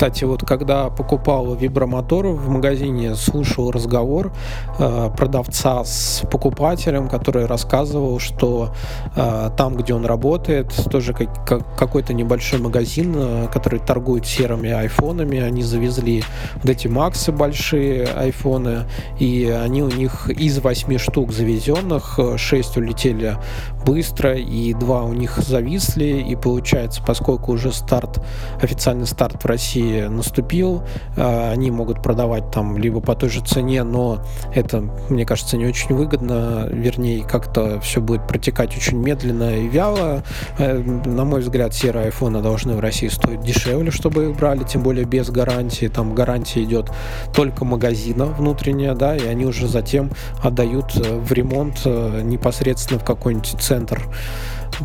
Кстати, 0.00 0.24
вот 0.24 0.46
когда 0.46 0.88
покупал 0.88 1.54
вибромотор 1.54 2.28
в 2.28 2.48
магазине, 2.48 3.14
слушал 3.16 3.70
разговор 3.70 4.32
э, 4.78 5.10
продавца 5.14 5.84
с 5.84 6.22
покупателем, 6.32 7.06
который 7.06 7.44
рассказывал, 7.44 8.18
что 8.18 8.72
э, 9.14 9.50
там, 9.58 9.76
где 9.76 9.92
он 9.92 10.06
работает, 10.06 10.72
тоже 10.90 11.12
как, 11.12 11.44
как, 11.44 11.76
какой-то 11.76 12.14
небольшой 12.14 12.60
магазин, 12.60 13.14
э, 13.14 13.48
который 13.52 13.78
торгует 13.78 14.24
серыми 14.24 14.70
айфонами, 14.70 15.38
они 15.38 15.62
завезли 15.62 16.24
вот 16.54 16.70
эти 16.70 16.88
максы 16.88 17.30
большие 17.30 18.06
айфоны, 18.06 18.86
и 19.18 19.54
они 19.62 19.82
у 19.82 19.90
них 19.90 20.30
из 20.30 20.60
восьми 20.60 20.96
штук 20.96 21.30
завезенных, 21.30 22.18
шесть 22.38 22.78
улетели 22.78 23.36
быстро, 23.84 24.34
и 24.34 24.72
два 24.72 25.02
у 25.02 25.12
них 25.12 25.36
зависли, 25.36 26.24
и 26.26 26.36
получается, 26.36 27.02
поскольку 27.06 27.52
уже 27.52 27.70
старт, 27.70 28.24
официальный 28.62 29.06
старт 29.06 29.44
в 29.44 29.46
России 29.46 29.89
наступил, 30.08 30.82
а, 31.16 31.50
они 31.52 31.70
могут 31.70 32.02
продавать 32.02 32.50
там 32.50 32.76
либо 32.76 33.00
по 33.00 33.14
той 33.14 33.28
же 33.28 33.40
цене, 33.40 33.82
но 33.82 34.22
это, 34.54 34.80
мне 35.08 35.24
кажется, 35.24 35.56
не 35.56 35.66
очень 35.66 35.94
выгодно, 35.94 36.68
вернее, 36.70 37.24
как-то 37.24 37.80
все 37.80 38.00
будет 38.00 38.26
протекать 38.26 38.76
очень 38.76 38.98
медленно 38.98 39.58
и 39.58 39.68
вяло. 39.68 40.22
Э, 40.58 40.78
на 40.78 41.24
мой 41.24 41.40
взгляд, 41.40 41.74
серые 41.74 42.06
айфоны 42.06 42.42
должны 42.42 42.74
в 42.74 42.80
России 42.80 43.08
стоить 43.08 43.40
дешевле, 43.40 43.90
чтобы 43.90 44.30
их 44.30 44.36
брали, 44.36 44.64
тем 44.64 44.82
более 44.82 45.04
без 45.04 45.30
гарантии. 45.30 45.86
Там 45.86 46.14
гарантия 46.14 46.62
идет 46.62 46.90
только 47.34 47.64
магазина 47.64 48.26
внутренняя, 48.26 48.94
да, 48.94 49.16
и 49.16 49.26
они 49.26 49.46
уже 49.46 49.66
затем 49.66 50.10
отдают 50.42 50.96
э, 50.96 51.18
в 51.18 51.32
ремонт 51.32 51.82
э, 51.84 52.22
непосредственно 52.22 52.98
в 52.98 53.04
какой-нибудь 53.04 53.56
центр 53.60 54.08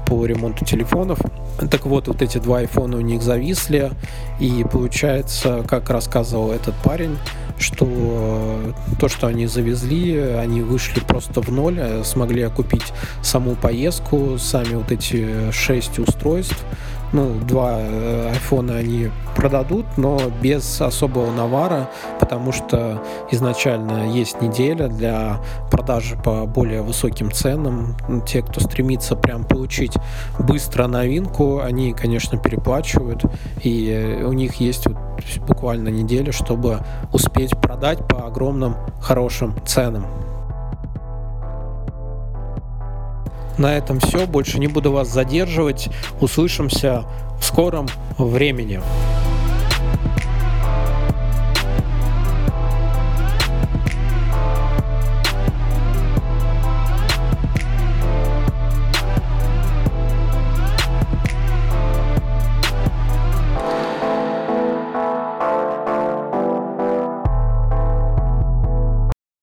по 0.05 0.25
ремонту 0.25 0.65
телефонов. 0.65 1.19
Так 1.71 1.85
вот, 1.85 2.07
вот 2.07 2.21
эти 2.21 2.37
два 2.37 2.59
айфона 2.59 2.97
у 2.97 3.01
них 3.01 3.21
зависли, 3.21 3.91
и 4.39 4.65
получается, 4.69 5.63
как 5.67 5.89
рассказывал 5.89 6.51
этот 6.51 6.75
парень, 6.83 7.17
что 7.57 7.87
э, 7.89 8.73
то, 8.99 9.07
что 9.07 9.27
они 9.27 9.47
завезли, 9.47 10.17
они 10.17 10.61
вышли 10.61 10.99
просто 10.99 11.41
в 11.41 11.49
ноль, 11.51 11.77
э, 11.79 12.03
смогли 12.03 12.41
окупить 12.41 12.93
саму 13.21 13.55
поездку, 13.55 14.37
сами 14.37 14.75
вот 14.75 14.91
эти 14.91 15.51
шесть 15.51 15.97
устройств, 15.99 16.61
ну, 17.13 17.35
два 17.47 17.77
э, 17.79 18.29
айфона 18.31 18.75
они 18.75 19.09
продадут, 19.35 19.85
но 19.97 20.19
без 20.41 20.81
особого 20.81 21.31
навара, 21.31 21.89
потому 22.19 22.51
что 22.51 23.01
изначально 23.31 24.11
есть 24.11 24.41
неделя 24.41 24.87
для 24.87 25.41
продажи 25.69 26.15
по 26.15 26.45
более 26.45 26.81
высоким 26.81 27.31
ценам. 27.31 27.95
Те, 28.25 28.41
кто 28.41 28.61
стремится 28.61 29.15
прям 29.15 29.43
получить 29.43 29.93
быстро 30.39 30.87
новинку, 30.87 31.59
они, 31.59 31.93
конечно, 31.93 32.37
переплачивают, 32.37 33.23
и 33.63 34.23
у 34.25 34.33
них 34.33 34.55
есть 34.55 34.87
вот 34.87 34.97
буквально 35.47 35.89
неделя, 35.89 36.31
чтобы 36.31 36.79
успеть 37.11 37.51
продать 37.59 37.99
по 38.07 38.27
огромным 38.27 38.75
хорошим 39.01 39.53
ценам. 39.65 40.24
На 43.57 43.77
этом 43.77 43.99
все. 43.99 44.25
Больше 44.27 44.59
не 44.59 44.67
буду 44.67 44.91
вас 44.91 45.07
задерживать. 45.07 45.89
Услышимся 46.19 47.05
в 47.39 47.43
скором 47.43 47.87
времени. 48.17 48.81